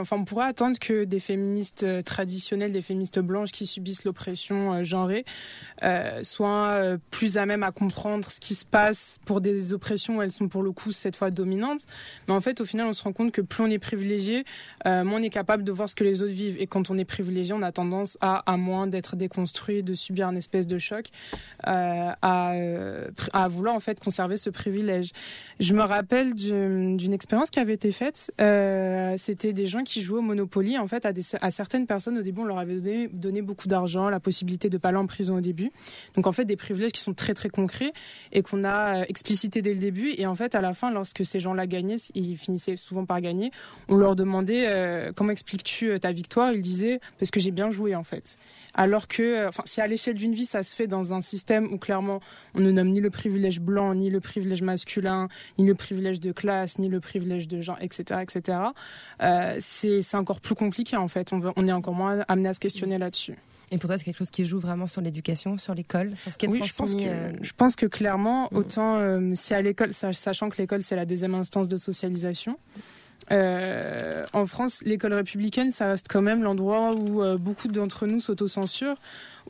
[0.00, 4.72] enfin, on pourrait attendre que des féministes euh, traditionnelles, des féministes blanches qui subissent l'oppression
[4.72, 5.24] euh, genrée,
[5.82, 10.22] euh, soient plus à même à comprendre ce qui se passe pour des oppressions où
[10.22, 11.86] elles sont pour le coup cette fois dominantes.
[12.28, 14.44] Mais en fait, au final, on se rend compte que plus on est privilégié,
[14.84, 16.56] moins on est capable de voir ce que les autres vivent.
[16.60, 20.36] Et quand on est privilégié, on a tendance à, moins d'être déconstruit, de subir un
[20.36, 21.06] espèce de choc,
[21.62, 22.56] à,
[23.48, 25.12] vouloir en fait conserver ce privilège.
[25.60, 28.32] Je me rappelle d'une expérience qui avait été faite.
[29.18, 30.78] C'était des gens qui jouaient au Monopoly.
[30.78, 34.20] En fait, à, des, certaines personnes, au début, on leur avait donné, beaucoup d'argent, la
[34.20, 35.70] possibilité de pas aller en prison au début.
[36.14, 37.92] Donc, en fait, des privilèges qui sont très, très concrets
[38.32, 40.14] et qu'on a euh, explicité dès le début.
[40.16, 43.50] Et en fait, à la fin, lorsque ces gens-là gagnaient, ils finissaient souvent par gagner,
[43.88, 46.52] on leur demandait euh, comment expliques-tu euh, ta victoire?
[46.52, 48.38] Ils disaient parce que j'ai bien joué, en fait.
[48.74, 51.78] Alors que, enfin, si à l'échelle d'une vie, ça se fait dans un système où
[51.78, 52.20] clairement
[52.54, 56.32] on ne nomme ni le privilège blanc, ni le privilège masculin, ni le privilège de
[56.32, 58.58] classe, ni le privilège de genre, etc., etc.
[59.60, 61.32] c'est c'est encore plus compliqué en fait.
[61.32, 63.34] On, est encore moins amené à se questionner là-dessus.
[63.70, 66.38] Et pour toi, c'est quelque chose qui joue vraiment sur l'éducation, sur l'école, sur ce
[66.38, 67.04] qui est Oui, je pense transmis.
[67.04, 68.56] que, euh, je pense que clairement, Mm.
[68.56, 72.58] autant euh, si à l'école, sach- sachant que l'école c'est la deuxième instance de socialisation,
[73.32, 78.20] euh, en France, l'école républicaine, ça reste quand même l'endroit où euh, beaucoup d'entre nous
[78.20, 78.98] s'autocensurent,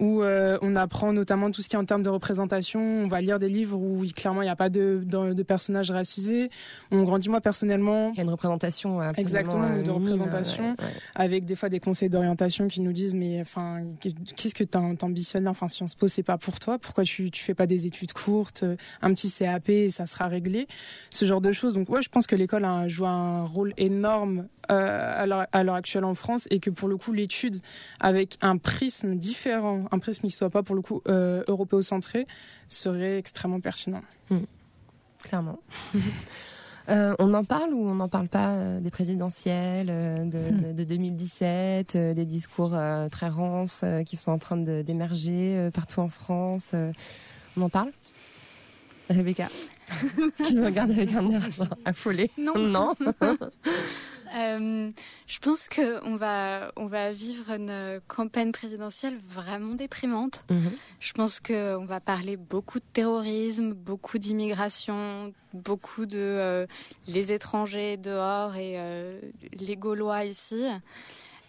[0.00, 2.80] où euh, on apprend notamment tout ce qui est en termes de représentation.
[2.80, 5.42] On va lire des livres où oui, clairement il n'y a pas de, de, de
[5.42, 6.50] personnages racisés.
[6.90, 8.10] On grandit moi personnellement.
[8.12, 10.90] Il y a une représentation absolument, Exactement, euh, de minime, représentation, ouais, ouais.
[11.14, 15.48] avec des fois des conseils d'orientation qui nous disent mais enfin qu'est-ce que t'am- t'ambitionnes
[15.48, 16.78] Enfin Sciences Po c'est pas pour toi.
[16.78, 20.26] Pourquoi tu tu fais pas des études courtes, euh, un petit CAP et ça sera
[20.26, 20.66] réglé?
[21.10, 21.74] Ce genre de choses.
[21.74, 26.04] Donc ouais, je pense que l'école a joue un rôle énorme euh, à l'heure actuelle
[26.04, 27.58] en France et que pour le coup l'étude
[28.00, 32.26] avec un prisme différent, un prisme qui soit pas pour le coup euh, européocentré,
[32.68, 34.02] serait extrêmement pertinent.
[35.22, 35.58] clairement.
[36.90, 40.72] Euh, on en parle ou on n'en parle pas euh, des présidentielles euh, de, de-
[40.74, 42.76] de 2017, euh, des discours
[43.10, 46.74] très rances qui sont en train d'émerger partout en France
[47.56, 47.90] On en parle?
[49.08, 49.48] Rebecca?
[50.44, 51.42] Qui me regarde avec un air
[51.86, 52.30] affolé.
[52.36, 52.58] Non.
[52.58, 52.94] non?
[54.36, 54.90] Euh,
[55.26, 60.44] je pense qu'on va, on va vivre une campagne présidentielle vraiment déprimante.
[60.50, 60.72] Mhm.
[61.00, 66.66] Je pense qu'on va parler beaucoup de terrorisme, beaucoup d'immigration, beaucoup de euh,
[67.06, 69.20] les étrangers dehors et euh,
[69.58, 70.64] les Gaulois ici.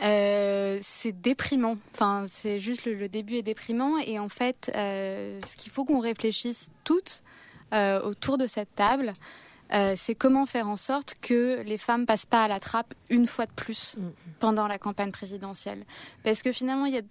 [0.02, 1.76] Euh, c'est déprimant.
[1.94, 3.98] Enfin, c'est juste le, le début est déprimant.
[4.00, 7.24] Et en fait, euh, ce qu'il faut qu'on réfléchisse toutes
[7.74, 9.14] euh, autour de cette table,
[9.74, 13.28] euh, c'est comment faire en sorte que les femmes passent pas à la trappe une
[13.28, 13.98] fois de plus
[14.40, 15.86] pendant la campagne présidentielle.
[16.24, 17.02] Parce que finalement, il y a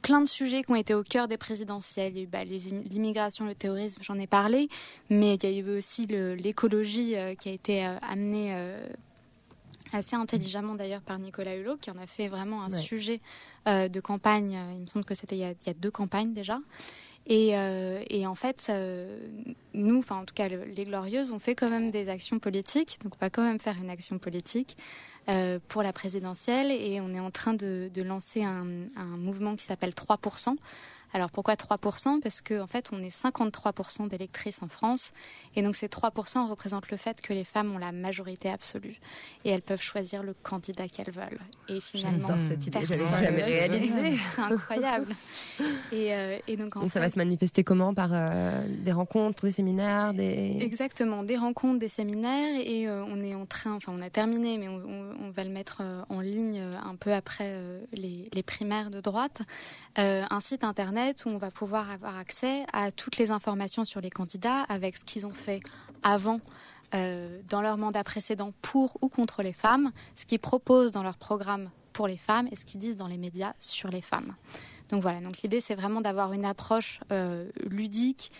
[0.00, 2.12] plein de sujets qui ont été au cœur des présidentielles.
[2.14, 4.68] Il y a eu bah, l'immigration, le terrorisme, j'en ai parlé,
[5.10, 8.86] mais il y a eu aussi l'écologie euh, qui a été euh, amenée euh,
[9.92, 12.80] assez intelligemment d'ailleurs par Nicolas Hulot, qui en a fait vraiment un Ouais.
[12.80, 13.20] sujet
[13.66, 14.58] de campagne.
[14.74, 16.58] Il me semble que c'était il y a deux campagnes déjà.
[17.26, 19.18] Et, euh, et en fait, euh,
[19.74, 22.98] nous, enfin en tout cas le- les Glorieuses, on fait quand même des actions politiques,
[23.04, 24.76] donc on va quand même faire une action politique
[25.28, 28.66] euh, pour la présidentielle et on est en train de, de lancer un,
[28.96, 30.56] un mouvement qui s'appelle 3%.
[31.14, 35.12] Alors pourquoi 3% Parce qu'en en fait, on est 53% d'électrices en France.
[35.56, 38.96] Et donc ces 3% représentent le fait que les femmes ont la majorité absolue.
[39.44, 41.40] Et elles peuvent choisir le candidat qu'elles veulent.
[41.68, 43.66] Et finalement, cette idée, jamais ne le sait.
[43.66, 44.18] réalisé.
[44.36, 45.14] C'est incroyable.
[45.92, 47.92] Et, euh, et donc en Donc ça fait, va se manifester comment?
[47.94, 50.56] Par euh, des rencontres, des séminaires, des...
[50.60, 54.58] Exactement, des rencontres, des séminaires, et euh, on est en train, enfin on a terminé,
[54.58, 57.54] mais on, on- on va le mettre en ligne un peu après
[57.92, 59.42] les, les primaires de droite,
[59.96, 64.10] un site internet où on va pouvoir avoir accès à toutes les informations sur les
[64.10, 65.41] candidats avec ce qu'ils ont fait
[66.02, 66.40] avant.
[66.94, 71.16] euh, dans leur mandat précédent pour ou contre les femmes, ce qu'ils proposent dans leur
[71.16, 74.34] programme pour les femmes et ce qu'ils disent dans les médias sur les femmes.
[74.88, 78.30] Donc voilà, donc l'idée c'est vraiment d'avoir une approche euh, ludique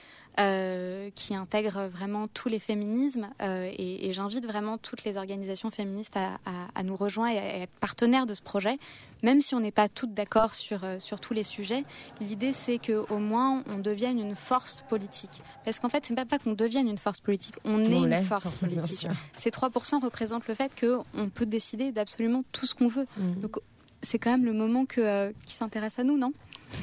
[0.41, 5.71] euh, qui intègre vraiment tous les féminismes euh, et, et j'invite vraiment toutes les organisations
[5.71, 8.79] féministes à, à- à nous rejoindre et à être partenaires de ce projet,
[9.23, 11.85] même si on n'est pas toutes d'accord sur, euh, sur tous les sujets.
[12.21, 15.43] L'idée c'est qu'au moins on devienne une force politique.
[15.67, 18.57] Parce qu'en fait, c'est pas, pas qu'on devienne une force politique, on, est une force
[18.59, 19.09] politique.
[19.37, 23.07] Ces 3% représentent le fait qu'on peut décider d'absolument tout ce qu'on veut.
[23.19, 23.35] Mhm.
[23.41, 23.57] Donc
[24.03, 26.33] c'est quand même le moment que, euh, qui s'intéresse à nous, non?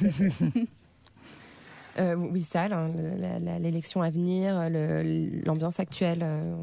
[2.00, 6.54] Euh, oui, ça, la- l'élection à venir, le- l'ambiance actuelle euh,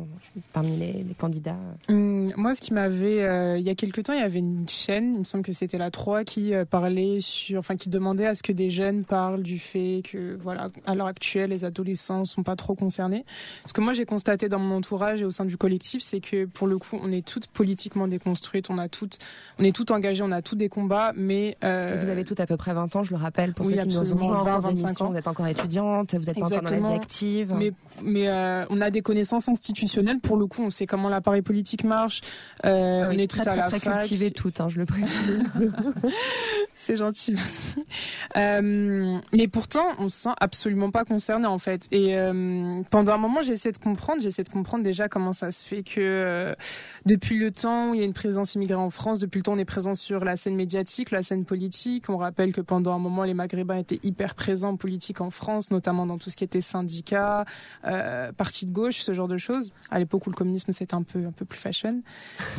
[0.54, 1.58] parmi les, les candidats.
[1.90, 4.68] Hum, moi, ce qui m'avait, euh, il y a quelque temps, il y avait une
[4.68, 8.26] chaîne, il me semble que c'était la 3, qui euh, parlait sur, enfin, qui demandait
[8.26, 12.26] à ce que des jeunes parlent du fait que, voilà, à l'heure actuelle, les adolescents
[12.26, 13.24] sont pas trop concernés.
[13.66, 16.46] Ce que moi j'ai constaté dans mon entourage et au sein du collectif, c'est que
[16.46, 19.20] pour le coup, on est toutes politiquement déconstruites, on a toutes,
[19.60, 22.48] on est toutes engagées, on a tous des combats, mais euh, Vous avez toutes à
[22.48, 24.42] peu près 20 ans, je le rappelle, pour oui, ceux qui nous ont absolument, rejoints
[24.42, 25.06] en 20, cours 25 d'émission.
[25.08, 25.12] ans.
[25.28, 27.54] Encore étudiante, vous n'êtes pas encore dans la vie active.
[27.56, 27.72] Mais,
[28.02, 30.62] mais euh, on a des connaissances institutionnelles pour le coup.
[30.64, 32.22] On sait comment l'appareil politique marche.
[32.66, 34.00] Euh, Ah oui, on est très, toutes à très, la très fac.
[34.00, 35.44] cultivées toutes, hein, je le précise.
[36.88, 37.84] C'est gentil, merci.
[38.38, 41.86] Euh, mais pourtant, on se sent absolument pas concerné en fait.
[41.92, 44.22] Et euh, pendant un moment, j'ai essayé de comprendre.
[44.22, 46.56] J'ai essayé de comprendre déjà comment ça se fait que euh,
[47.06, 49.56] depuis le temps où il y a une présence immigrée en France, depuis le temps
[49.56, 52.10] on est présent sur la scène médiatique, la scène politique.
[52.10, 55.72] On rappelle que pendant un moment, les Maghrébins étaient hyper présents en politique en France,
[55.72, 57.44] notamment dans tout ce qui était syndicats,
[57.84, 59.74] euh, parti de gauche, ce genre de choses.
[59.92, 62.02] À l'époque où le communisme c'était un peu un peu plus fashion.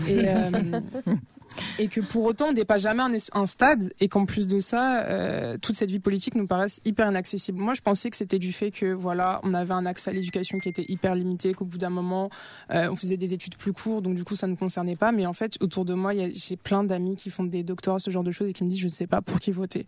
[1.78, 3.02] et que pour autant on dépasse jamais
[3.32, 7.10] un, stade et qu'en plus de ça euh, toute cette vie politique nous paraisse hyper
[7.10, 7.58] inaccessible.
[7.58, 10.58] Moi je pensais que c'était du fait que voilà on avait un accès à l'éducation
[10.58, 12.30] qui était hyper limité qu'au bout d'un moment
[12.72, 15.12] euh, on faisait des études plus courtes donc du coup ça ne concernait pas.
[15.12, 18.24] Mais en fait autour de moi j'ai plein d'amis qui font des doctorats ce genre
[18.24, 19.86] de choses et qui me disent je ne sais pas pour qui voter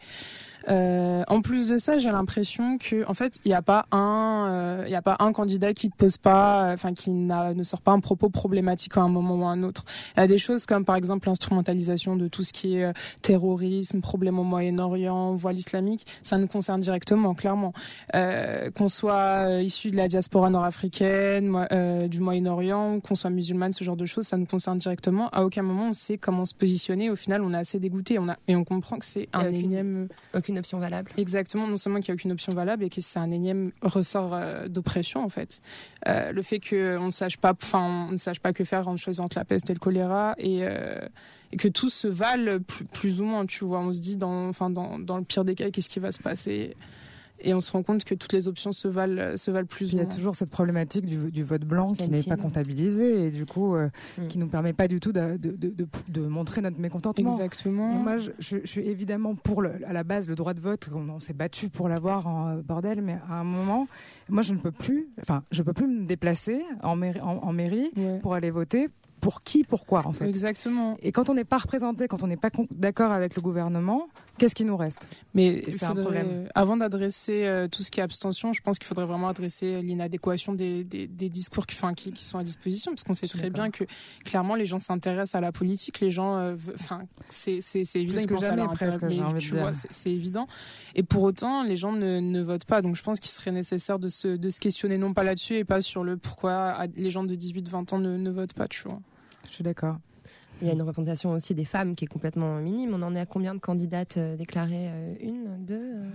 [0.69, 4.47] euh, en plus de ça, j'ai l'impression que, en fait, il n'y a pas un,
[4.49, 7.81] euh, il y a pas un candidat qui pose pas, euh, enfin, qui ne sort
[7.81, 9.85] pas un propos problématique à un moment ou à un autre.
[10.17, 12.93] Il y a des choses comme, par exemple, l'instrumentalisation de tout ce qui est euh,
[13.23, 16.07] terrorisme, problème au Moyen-Orient, voile islamique.
[16.23, 17.73] Ça nous concerne directement, clairement.
[18.15, 23.73] Euh, qu'on soit euh, issu de la diaspora nord-africaine, euh, du Moyen-Orient, qu'on soit musulmane,
[23.73, 25.29] ce genre de choses, ça nous concerne directement.
[25.31, 27.11] À aucun moment on sait comment se positionner.
[27.11, 28.19] Au final, on est assez dégoûté.
[28.19, 31.11] On a et on comprend que c'est un aucune- énième Aucune option valable.
[31.17, 34.35] Exactement, non seulement qu'il n'y a aucune option valable et que c'est un énième ressort
[34.35, 35.61] euh, d'oppression en fait.
[36.09, 37.55] Euh, le fait qu'on ne sache pas,
[38.11, 41.01] ne sache pas que faire en choisissant entre la peste et le choléra et, euh,
[41.59, 42.59] que tous se valent
[42.93, 43.81] plus, ou moins, tu vois.
[43.81, 46.77] On se dit dans le pire des cas, qu'est-ce qui va se passer?
[47.43, 49.99] Et on se rend compte que toutes les options se valent, se valent plus Il
[49.99, 53.47] y a toujours cette problématique du, du vote blanc qui n'est pas comptabilisé et du
[53.47, 53.89] coup euh,
[54.19, 54.27] Mm.
[54.29, 57.31] qui nous permet pas du tout de, de, de, de- de montrer notre mécontentement.
[57.31, 57.93] Exactement.
[57.95, 60.61] Et moi, je, je- je suis évidemment pour le, à la base le droit de
[60.61, 60.89] vote.
[60.95, 63.87] On, on s'est battu pour l'avoir en euh, bordel, mais à un moment,
[64.29, 65.09] moi, je ne peux plus.
[65.21, 67.91] Enfin, je peux plus me déplacer en mairie, en, en mairie
[68.23, 68.89] pour aller voter.
[69.21, 70.27] Pour qui, pourquoi, en fait.
[70.27, 70.97] Exactement.
[71.03, 74.09] Et quand on n'est pas représenté, quand on n'est pas d'accord avec le gouvernement,
[74.39, 75.07] qu'est-ce qui nous reste?
[75.35, 76.49] Mais c'est un problème.
[76.55, 80.55] avant d'adresser euh, tout ce qui est abstention, je pense qu'il faudrait vraiment adresser l'inadéquation
[80.55, 83.51] des, des, des discours qui, enfin, qui, qui sont à disposition, parce qu'on sait très
[83.51, 83.85] bien que
[84.25, 87.61] clairement les gens s'intéressent à la politique, les gens, euh, enfin, c'est
[87.95, 90.47] évident, que à jamais, leur presque, mais tu vois, c'est évident.
[90.95, 93.99] Et pour autant, les gens ne, ne votent pas, donc je pense qu'il serait nécessaire
[93.99, 97.25] de se, de se questionner non pas là-dessus et pas sur le pourquoi les gens
[97.25, 99.01] de 18-20 ans ne, ne votent pas, tu vois.
[99.51, 99.99] Je suis d'accord.
[100.63, 102.95] Il y a une représentation aussi des femmes qui est complètement minime.
[102.95, 106.09] On en est à combien de candidates euh, déclarées euh, Une, deux euh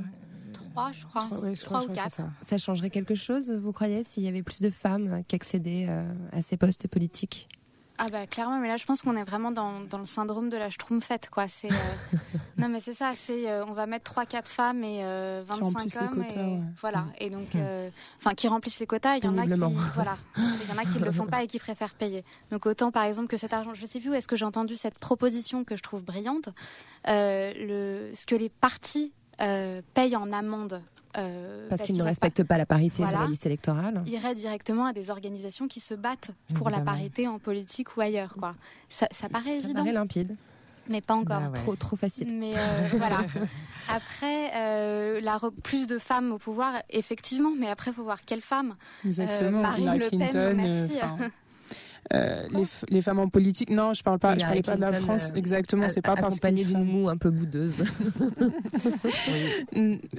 [0.53, 1.27] Trois, je crois.
[1.39, 2.15] Ouais, je Trois crois- ou je crois quatre.
[2.15, 2.29] ça.
[2.45, 5.87] Ça changerait quelque chose, vous croyez, s'il y avait plus de femmes qui accédaient
[6.31, 7.49] à ces postes politiques?
[7.97, 10.57] Ah bah clairement, mais là je pense qu'on est vraiment dans, dans le syndrome de
[10.57, 11.47] la schtroumpfette quoi.
[11.47, 12.17] C'est euh,
[12.57, 15.95] non mais c'est ça, c'est euh, on va mettre 3-4 femmes et euh, 25 remplissent
[15.95, 16.59] les hommes quotas, et ouais.
[16.81, 19.17] voilà et donc euh, enfin qui remplissent les quotas.
[19.17, 19.53] Il y en a qui
[19.95, 22.25] voilà, il y en a qui le font pas et qui préfèrent payer.
[22.51, 24.75] Donc autant par exemple que cet argent, je sais plus où est-ce que j'ai entendu
[24.75, 26.49] cette proposition que je trouve brillante,
[27.07, 30.81] euh, le ce que les partis euh, payent en amende.
[31.17, 34.03] Euh, Parce qu'ils ne pas- respectent pas la parité sur la liste électorale.
[34.05, 38.35] irait directement à des organisations qui se battent pour la parité en politique ou ailleurs.
[38.37, 38.55] Quoi.
[38.89, 40.35] Ça, ça paraît Ça évident, paraît limpide.
[40.89, 41.39] mais pas encore.
[41.41, 41.59] Bah ouais.
[41.59, 42.27] Trop, trop facile.
[42.31, 43.25] Mais euh, voilà.
[43.87, 48.41] Après, euh, la plus de femmes au pouvoir, effectivement, mais après, il faut voir quelles
[48.41, 48.73] femmes.
[49.05, 49.59] Exactement.
[49.59, 50.93] Euh, Marine Hillary Le Pen, Clinton, merci.
[52.13, 54.81] Euh, euh, les, les femmes en politique, non, je parle pas, je parlais pas de
[54.81, 55.31] la France.
[55.31, 57.83] euh, Exactement, c'est pas parce accompagnée qu'une d'une moue un peu boudeuse.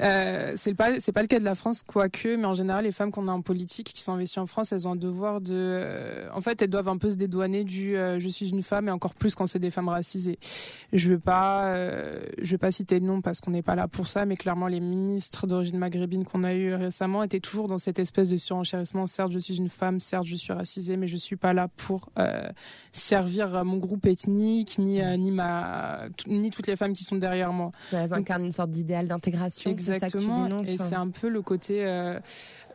[0.01, 2.93] Euh, c'est pas c'est pas le cas de la France quoique mais en général les
[2.93, 5.55] femmes qu'on a en politique qui sont investies en France elles ont un devoir de
[5.55, 8.89] euh, en fait elles doivent un peu se dédouaner du euh, je suis une femme
[8.89, 10.39] et encore plus quand c'est des femmes racisées
[10.93, 13.89] je veux pas euh, je vais pas citer de nom parce qu'on n'est pas là
[13.89, 17.79] pour ça mais clairement les ministres d'origine maghrébine qu'on a eu récemment étaient toujours dans
[17.79, 21.17] cette espèce de surenchérissement certes je suis une femme certes je suis racisée mais je
[21.17, 22.49] suis pas là pour euh,
[22.93, 27.53] servir mon groupe ethnique, ni euh, ni ma ni toutes les femmes qui sont derrière
[27.53, 27.71] moi.
[27.91, 29.71] Ça incarne une sorte d'idéal d'intégration.
[29.71, 30.63] Exactement.
[30.63, 32.19] et c'est un peu le côté, euh,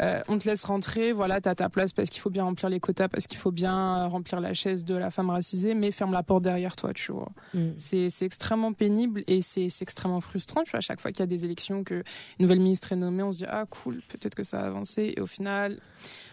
[0.02, 2.80] euh, on te laisse rentrer, voilà, t'as ta place parce qu'il faut bien remplir les
[2.80, 6.24] quotas, parce qu'il faut bien remplir la chaise de la femme racisée, mais ferme la
[6.24, 7.32] porte derrière toi, tu vois.
[7.54, 7.70] Mm.
[7.78, 10.78] C'est c'est extrêmement pénible et c'est c'est extrêmement frustrant, tu vois.
[10.78, 13.32] À chaque fois qu'il y a des élections, que une nouvelle ministre est nommée, on
[13.32, 15.80] se dit ah cool, peut-être que ça a avancé, et au final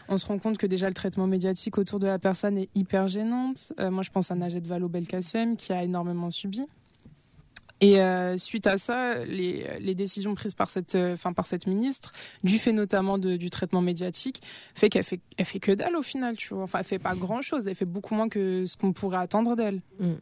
[0.08, 3.08] on se rend compte que déjà le traitement médiatique autour de la personne est hyper
[3.08, 3.72] gênante.
[3.78, 6.64] Euh, moi, je pense à Najed Vallaud-Belkacem qui a énormément subi.
[7.80, 11.68] Et euh, suite à ça, les, les décisions prises par cette, euh, enfin par cette
[11.68, 14.42] ministre, du fait notamment de, du traitement médiatique,
[14.74, 16.64] fait qu'elle fait, elle fait que dalle au final, tu vois.
[16.64, 17.68] Enfin, elle fait pas grand chose.
[17.68, 19.80] Elle fait beaucoup moins que ce qu'on pourrait attendre d'elle.
[20.00, 20.14] Mm.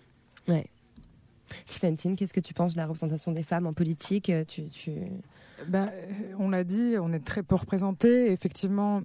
[0.48, 0.66] Ouais.
[1.66, 4.30] Tiffany, qu'est-ce que tu penses de la représentation des femmes en politique?
[4.48, 4.90] Tu, tu...
[5.68, 5.90] Ben,
[6.38, 8.32] on l'a dit, on est très peu représentés.
[8.32, 9.00] Effectivement,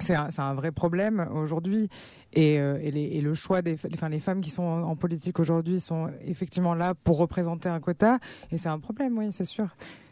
[0.00, 1.88] c'est un, vrai problème aujourd'hui.
[2.32, 6.74] Et, euh, le choix des enfin, les femmes qui sont en politique aujourd'hui sont effectivement
[6.74, 8.18] là pour représenter un quota.
[8.50, 9.68] Et c'est un problème, oui, c'est sûr.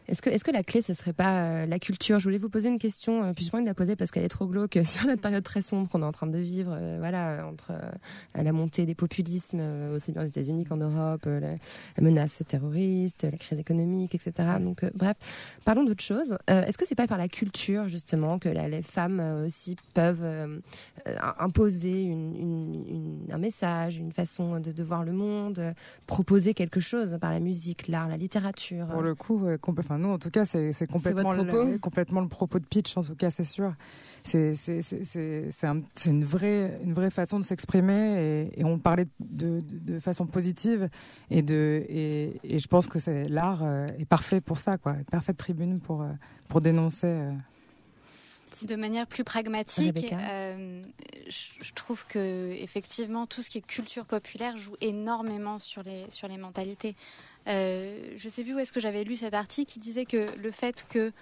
[0.08, 2.18] Est-ce que, est-ce que la clé, ce serait pas euh, la culture?
[2.18, 4.24] Je voulais vous poser une question, euh, puis je pas de la poser parce qu'elle
[4.24, 6.96] est trop glauque sur la période très sombre qu'on est en train de vivre, euh,
[6.98, 11.56] voilà, entre euh, la montée des populismes, euh, aussi bien aux États-Unis qu'en Europe, la,
[12.00, 14.32] menace terroriste, la crise économique, etc.
[14.60, 15.16] Donc, bref,
[15.64, 16.36] parlons d'autre chose.
[16.48, 20.24] est-ce que c'est pas par la culture justement que les femmes aussi peuvent
[21.38, 22.12] imposer
[23.30, 25.74] un message, une façon de, de, voir le monde,
[26.06, 28.86] proposer quelque chose par la musique, l'art, la littérature?
[28.88, 32.58] Pour le coup, complètement Enfin, nous, en tout cas, c'est complètement, le, complètement le propos
[32.58, 33.74] de pitch, en tout cas, c'est sûr.
[34.22, 34.54] C'est
[35.64, 39.98] un, une, vraie, une vraie façon de s'exprimer et, et, on parlait de, de, de,
[39.98, 40.88] façon positive
[41.28, 43.62] et, de, et, et je pense que l'art
[43.98, 44.94] est parfait pour ça, quoi.
[45.10, 46.06] Parfaite tribune pour,
[46.48, 47.32] pour dénoncer.
[48.62, 50.82] De manière plus pragmatique, euh,
[51.26, 56.28] je trouve que effectivement tout ce qui est culture populaire joue énormément sur les sur
[56.28, 56.94] les mentalités.
[57.48, 60.26] Euh, je ne sais plus où est-ce que j'avais lu cet article qui disait que
[60.38, 61.12] le fait que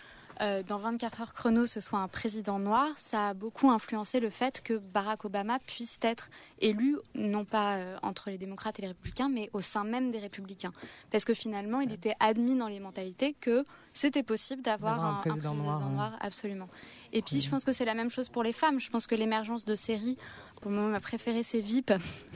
[0.42, 4.30] euh, dans 24 heures chrono ce soit un président noir, ça a beaucoup influencé le
[4.30, 8.88] fait que Barack Obama puisse être élu, non pas euh, entre les démocrates et les
[8.88, 10.72] républicains, mais au sein même des républicains.
[11.10, 15.14] Parce que finalement, il était admis dans les mentalités que c'était possible d'avoir un, un,
[15.16, 16.68] président, un président noir, noir, absolument.
[17.12, 18.80] Et puis, je pense que c'est la même chose pour les femmes.
[18.80, 20.16] Je pense que l'émergence de séries
[20.60, 21.92] pour moment, ma préférée, c'est VIP.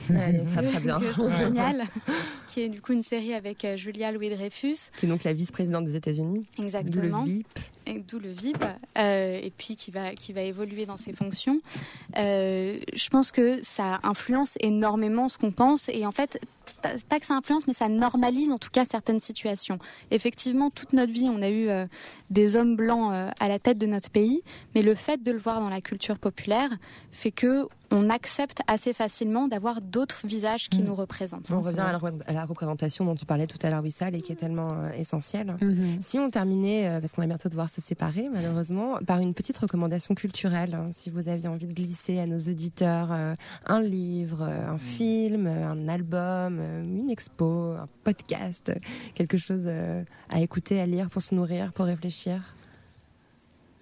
[0.09, 0.99] Elle est très, très bien.
[1.37, 1.83] géniale.
[2.47, 4.91] Qui est du coup une série avec euh, Julia Louis-Dreyfus.
[4.97, 6.45] Qui est donc la vice-présidente des États-Unis.
[6.57, 7.23] Exactement.
[7.23, 8.07] D'où le VIP.
[8.07, 8.63] D'où le VIP.
[8.97, 11.59] Euh, et puis qui va, qui va évoluer dans ses fonctions.
[12.17, 15.89] Euh, je pense que ça influence énormément ce qu'on pense.
[15.89, 16.39] Et en fait,
[17.09, 19.79] pas que ça influence, mais ça normalise en tout cas certaines situations.
[20.11, 21.85] Effectivement, toute notre vie, on a eu euh,
[22.29, 24.41] des hommes blancs euh, à la tête de notre pays,
[24.73, 26.69] mais le fait de le voir dans la culture populaire
[27.11, 30.85] fait que on accepte assez facilement d'avoir d'autres visages qui mmh.
[30.85, 31.49] nous représentent.
[31.51, 34.21] On revient à la, à la, représentation dont tu parlais tout à l'heure, Wissal, et
[34.21, 35.55] qui est tellement euh, essentielle.
[35.61, 36.01] Mmh.
[36.01, 39.57] Si on terminait, euh, parce qu'on va bientôt devoir se séparer, malheureusement, par une petite
[39.57, 43.35] recommandation culturelle, hein, si vous aviez envie de glisser à nos auditeurs euh,
[43.65, 44.79] un livre, un mmh.
[44.79, 48.71] film, un album, une expo, un podcast,
[49.13, 49.69] quelque chose
[50.29, 52.41] à écouter, à lire pour se nourrir, pour réfléchir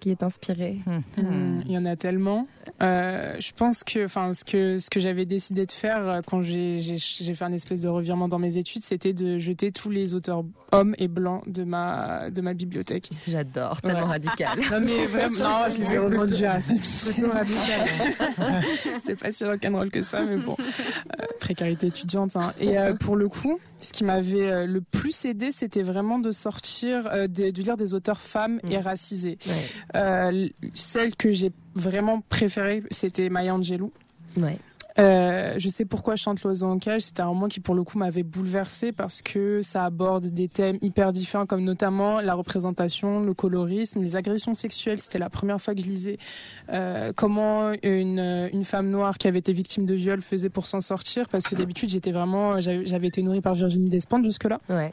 [0.04, 1.62] qui est inspiré mmh.
[1.64, 2.46] Il y en a tellement.
[2.82, 6.42] Euh, je pense que, enfin, ce que ce que j'avais décidé de faire euh, quand
[6.42, 10.44] j'ai fait un espèce de revirement dans mes études, c'était de jeter tous les auteurs
[10.72, 13.08] hommes et blancs de ma de ma bibliothèque.
[13.26, 14.04] J'adore, tellement ouais.
[14.04, 14.58] radical.
[14.70, 16.74] non mais vraiment, non, je les ai revendus à ça.
[19.02, 22.36] C'est pas si rock'n'roll que ça, mais bon, euh, précarité étudiante.
[22.36, 22.52] Hein.
[22.60, 26.30] Et euh, pour le coup, ce qui m'avait euh, le plus aidé, c'était vraiment de
[26.30, 28.72] sortir, euh, de, de, lire des auteurs femmes mmh.
[28.72, 29.38] et racisées.
[29.46, 29.52] Ouais.
[29.94, 33.92] Euh, celle que j'ai vraiment préférée, c'était Maya Angelou.
[34.36, 34.58] Ouais.
[34.96, 37.02] Euh, je sais pourquoi je chante l'oiseau en cage.
[37.02, 40.78] C'était un roman qui, pour le coup, m'avait bouleversée parce que ça aborde des thèmes
[40.82, 45.00] hyper différents, comme notamment la représentation, le colorisme, les agressions sexuelles.
[45.00, 46.18] C'était la première fois que je lisais
[46.72, 50.80] euh, comment une, une femme noire qui avait été victime de viol faisait pour s'en
[50.80, 51.28] sortir.
[51.28, 54.60] Parce que d'habitude, j'étais vraiment, j'avais été nourrie par Virginie Despentes jusque-là.
[54.68, 54.92] Ouais.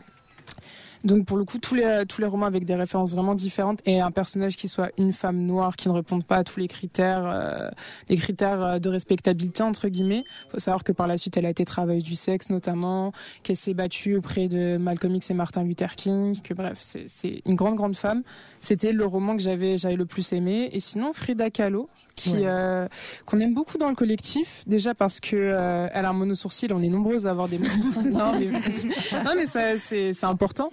[1.04, 4.00] Donc pour le coup, tous les, tous les romans avec des références vraiment différentes et
[4.00, 7.26] un personnage qui soit une femme noire qui ne réponde pas à tous les critères,
[7.26, 7.70] euh,
[8.10, 10.24] les critères de respectabilité entre guillemets.
[10.48, 13.12] Il faut savoir que par la suite, elle a été travailleuse du sexe notamment,
[13.44, 17.56] qu'elle s'est battue auprès de Malcolm X et Martin Luther King, que bref, c'est une
[17.56, 18.24] grande grande femme.
[18.60, 20.70] C'était le roman que j'avais j'avais le plus aimé.
[20.72, 22.44] Et sinon, Frida Kahlo, qui ouais.
[22.46, 22.88] euh,
[23.26, 26.74] qu'on aime beaucoup dans le collectif déjà parce que euh, elle a un mono sourcil
[26.74, 27.72] on est nombreuses à avoir des mono
[28.10, 29.78] non mais, non, mais c'est
[30.14, 30.70] c'est important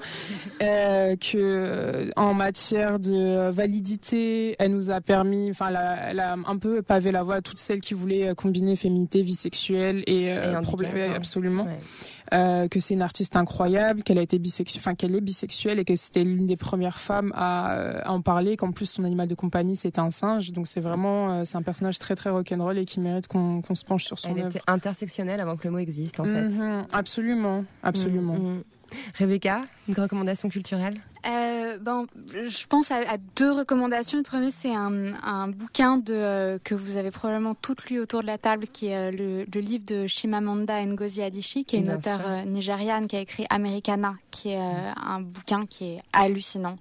[0.63, 6.83] euh, que en matière de validité, elle nous a permis, enfin, elle, a un peu
[6.83, 11.13] pavé la voie à toutes celles qui voulaient combiner féminité, vie sexuelle et, euh, problème,
[11.15, 11.67] absolument.
[12.35, 15.85] Euh, que c'est une artiste incroyable, qu'elle a été bisexuelle, enfin qu'elle est bisexuelle et
[15.87, 19.35] que c'était l'une des premières femmes à, à en parler, qu'en plus son animal de
[19.35, 20.53] compagnie c'était un singe.
[20.53, 23.85] Donc c'est vraiment, euh, c'est un personnage très très rock'n'roll et qui mérite qu'on se
[23.85, 24.57] penche sur son Elle œuvre.
[24.57, 26.49] était intersectionnelle avant que le mot existe en fait.
[26.49, 28.35] Mhm, absolument, absolument.
[28.35, 28.63] Mhm, mhm.
[29.19, 30.99] Rebecca, une recommandation culturelle?
[31.27, 34.19] Euh, bon, je pense à, deux recommandations.
[34.19, 38.27] Le premier, c'est un, bouquin de, euh, que vous avez probablement toutes lu autour de
[38.27, 42.45] la table, qui est euh, le, livre de Shimamanda Ngozi Adichie, qui est une auteure
[42.47, 46.77] nigériane qui a écrit Americana, qui est un bouquin qui est hallucinant.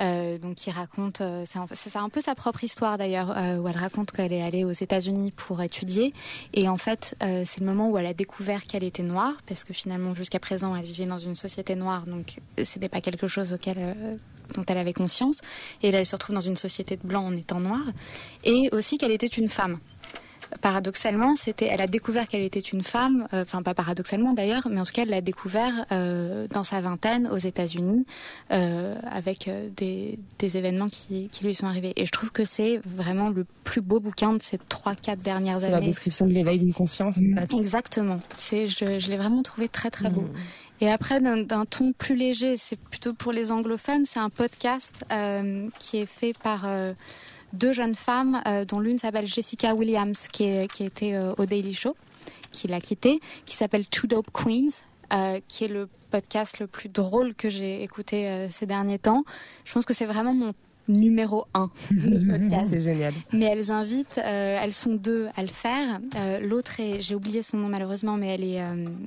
[0.00, 3.76] Euh, donc qui raconte, euh, c'est un peu sa propre histoire d'ailleurs, euh, où elle
[3.76, 6.12] raconte qu'elle est allée aux États-Unis pour étudier,
[6.52, 9.72] et en fait c'est le moment où elle a découvert qu'elle était noire, parce que
[9.72, 13.56] finalement jusqu'à présent elle vivait dans une société noire, donc ce n'était pas quelque chose
[14.54, 15.40] dont elle avait conscience,
[15.82, 17.86] et là elle se retrouve dans une société de blancs en étant noire,
[18.42, 19.78] et aussi qu'elle était une femme
[20.60, 24.80] paradoxalement, c'était, elle a découvert qu'elle était une femme, euh, enfin pas paradoxalement d'ailleurs, mais
[24.80, 28.06] en tout cas elle l'a découvert euh, dans sa vingtaine aux États-Unis
[28.52, 31.92] euh, avec des, événements qui, lui sont arrivés.
[31.96, 35.56] Et je trouve que c'est vraiment le plus beau bouquin de ces trois, quatre dernières
[35.56, 35.66] années.
[35.66, 37.18] C'est la description de l'éveil d'une conscience.
[37.58, 38.20] Exactement.
[38.36, 40.22] C'est, je, l'ai vraiment trouvé très très beau.
[40.22, 40.34] Mm.
[40.82, 45.04] Et après, d'un ton plus léger, c'est plutôt pour les anglophones, c'est un podcast
[45.78, 46.66] qui est fait par
[47.54, 51.46] deux jeunes femmes, euh, dont l'une s'appelle Jessica Williams, qui, est, qui était euh, au
[51.46, 51.96] Daily Show,
[52.52, 54.82] qui l'a quitté, qui s'appelle Two Dope Queens,
[55.12, 59.24] euh, qui est le podcast le plus drôle que j'ai écouté ces derniers temps.
[59.64, 60.52] Je pense que c'est vraiment mon
[60.86, 61.70] numéro un
[62.68, 63.12] C'est génial.
[63.32, 65.98] Mais elles invitent, elles sont deux à le faire.
[66.40, 68.62] L'autre est, j'ai oublié son nom malheureusement, mais elle est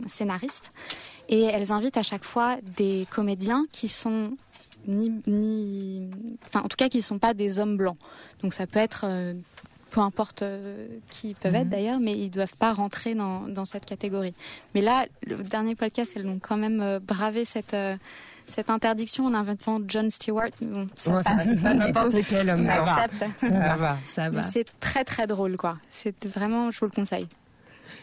[0.08, 0.74] scénariste.
[1.30, 4.32] Et elles invitent à chaque fois des comédiens qui sont
[4.88, 6.10] ni, ni,
[6.46, 7.98] enfin, en tout cas, qui ne sont pas des hommes blancs.
[8.42, 9.34] Donc ça peut être, euh,
[9.92, 11.72] peu importe euh, qui ils peuvent être mhm.
[11.72, 14.34] d'ailleurs, mais ils ne doivent pas rentrer dans, dans, cette catégorie.
[14.76, 17.76] Mais là, le dernier podcast, elles ont quand même euh, bravé cette
[18.50, 20.52] cette interdiction en inventant John Stewart.
[20.62, 21.48] Bon, ça passe.
[21.64, 22.66] N'importe quel homme.
[22.66, 23.08] Ça, va.
[23.38, 23.98] ça va.
[24.16, 24.44] Ça va.
[24.44, 25.78] C'est très très drôle, quoi.
[25.92, 27.28] C'est vraiment, je vous le conseille.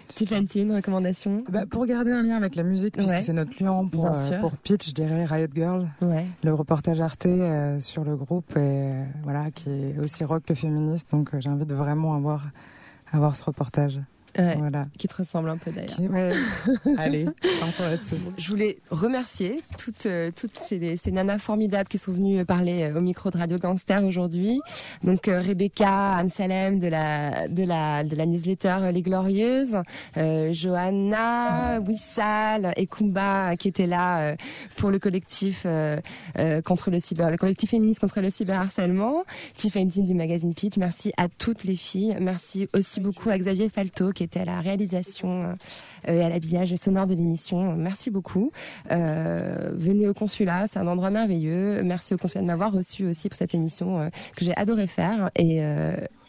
[0.09, 3.89] Tiffany, une recommandation bah, Pour garder un lien avec la musique, puisque c'est notre lion
[3.89, 5.89] pour, euh, pour Pitch, je dirais Riot Girl.
[6.43, 10.55] Le reportage Arte euh, sur le groupe, et, euh, voilà, qui est aussi rock que
[10.55, 11.11] féministe.
[11.13, 12.49] Donc j'invite vraiment à voir,
[13.13, 14.01] à voir ce reportage
[14.37, 14.87] voilà.
[14.99, 16.32] Qui te ressemble un peu d'ailleurs.
[16.99, 17.26] Allez,
[17.82, 18.16] là-dessus.
[18.39, 22.99] Je voulais remercier toutes, euh, toutes ces, ces, nanas formidables qui sont venues parler euh,
[22.99, 24.61] au micro de Radio Gangster aujourd'hui.
[25.03, 29.76] Donc euh, Rebecca Amsalem de la, de la, de la newsletter Les Glorieuses,
[30.16, 34.37] euh, Johanna, Wissal et Kumba qui étaient là
[34.76, 35.66] pour le collectif
[36.64, 39.24] contre le cyber, le collectif féministe contre le cyberharcèlement.
[39.55, 40.76] Tiffany du magazine Pitch.
[40.76, 42.16] Merci à toutes les filles.
[42.20, 45.55] Merci aussi beaucoup à Xavier Falto qui était à la réalisation
[46.09, 47.75] euh, et à l'habillage sonore de l'émission.
[47.77, 48.51] Merci beaucoup.
[48.91, 51.83] Euh, venez au consulat, c'est un endroit merveilleux.
[51.83, 55.31] Merci au consulat de m'avoir reçu aussi pour cette émission euh, que j'ai adoré faire
[55.37, 55.62] et,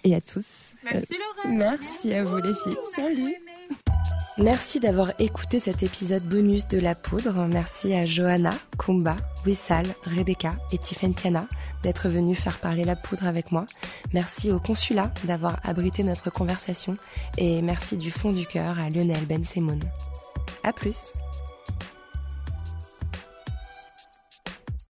[0.06, 0.72] et à tous.
[0.84, 1.56] Merci Laura.
[1.56, 2.78] Merci, à vous les filles.
[2.96, 3.36] Salut.
[4.38, 7.48] Merci d'avoir écouté cet épisode bonus de La Poudre.
[7.52, 11.48] Merci à Johanna, Kumba, Wissal, Rebecca et Tiana
[11.84, 13.66] d'être venus faire parler La Poudre avec moi.
[14.14, 16.98] Merci au consulat d'avoir abrité notre conversation
[17.38, 19.80] et merci du fond du cœur à Lionel Ben Semoun.
[20.64, 21.14] À plus!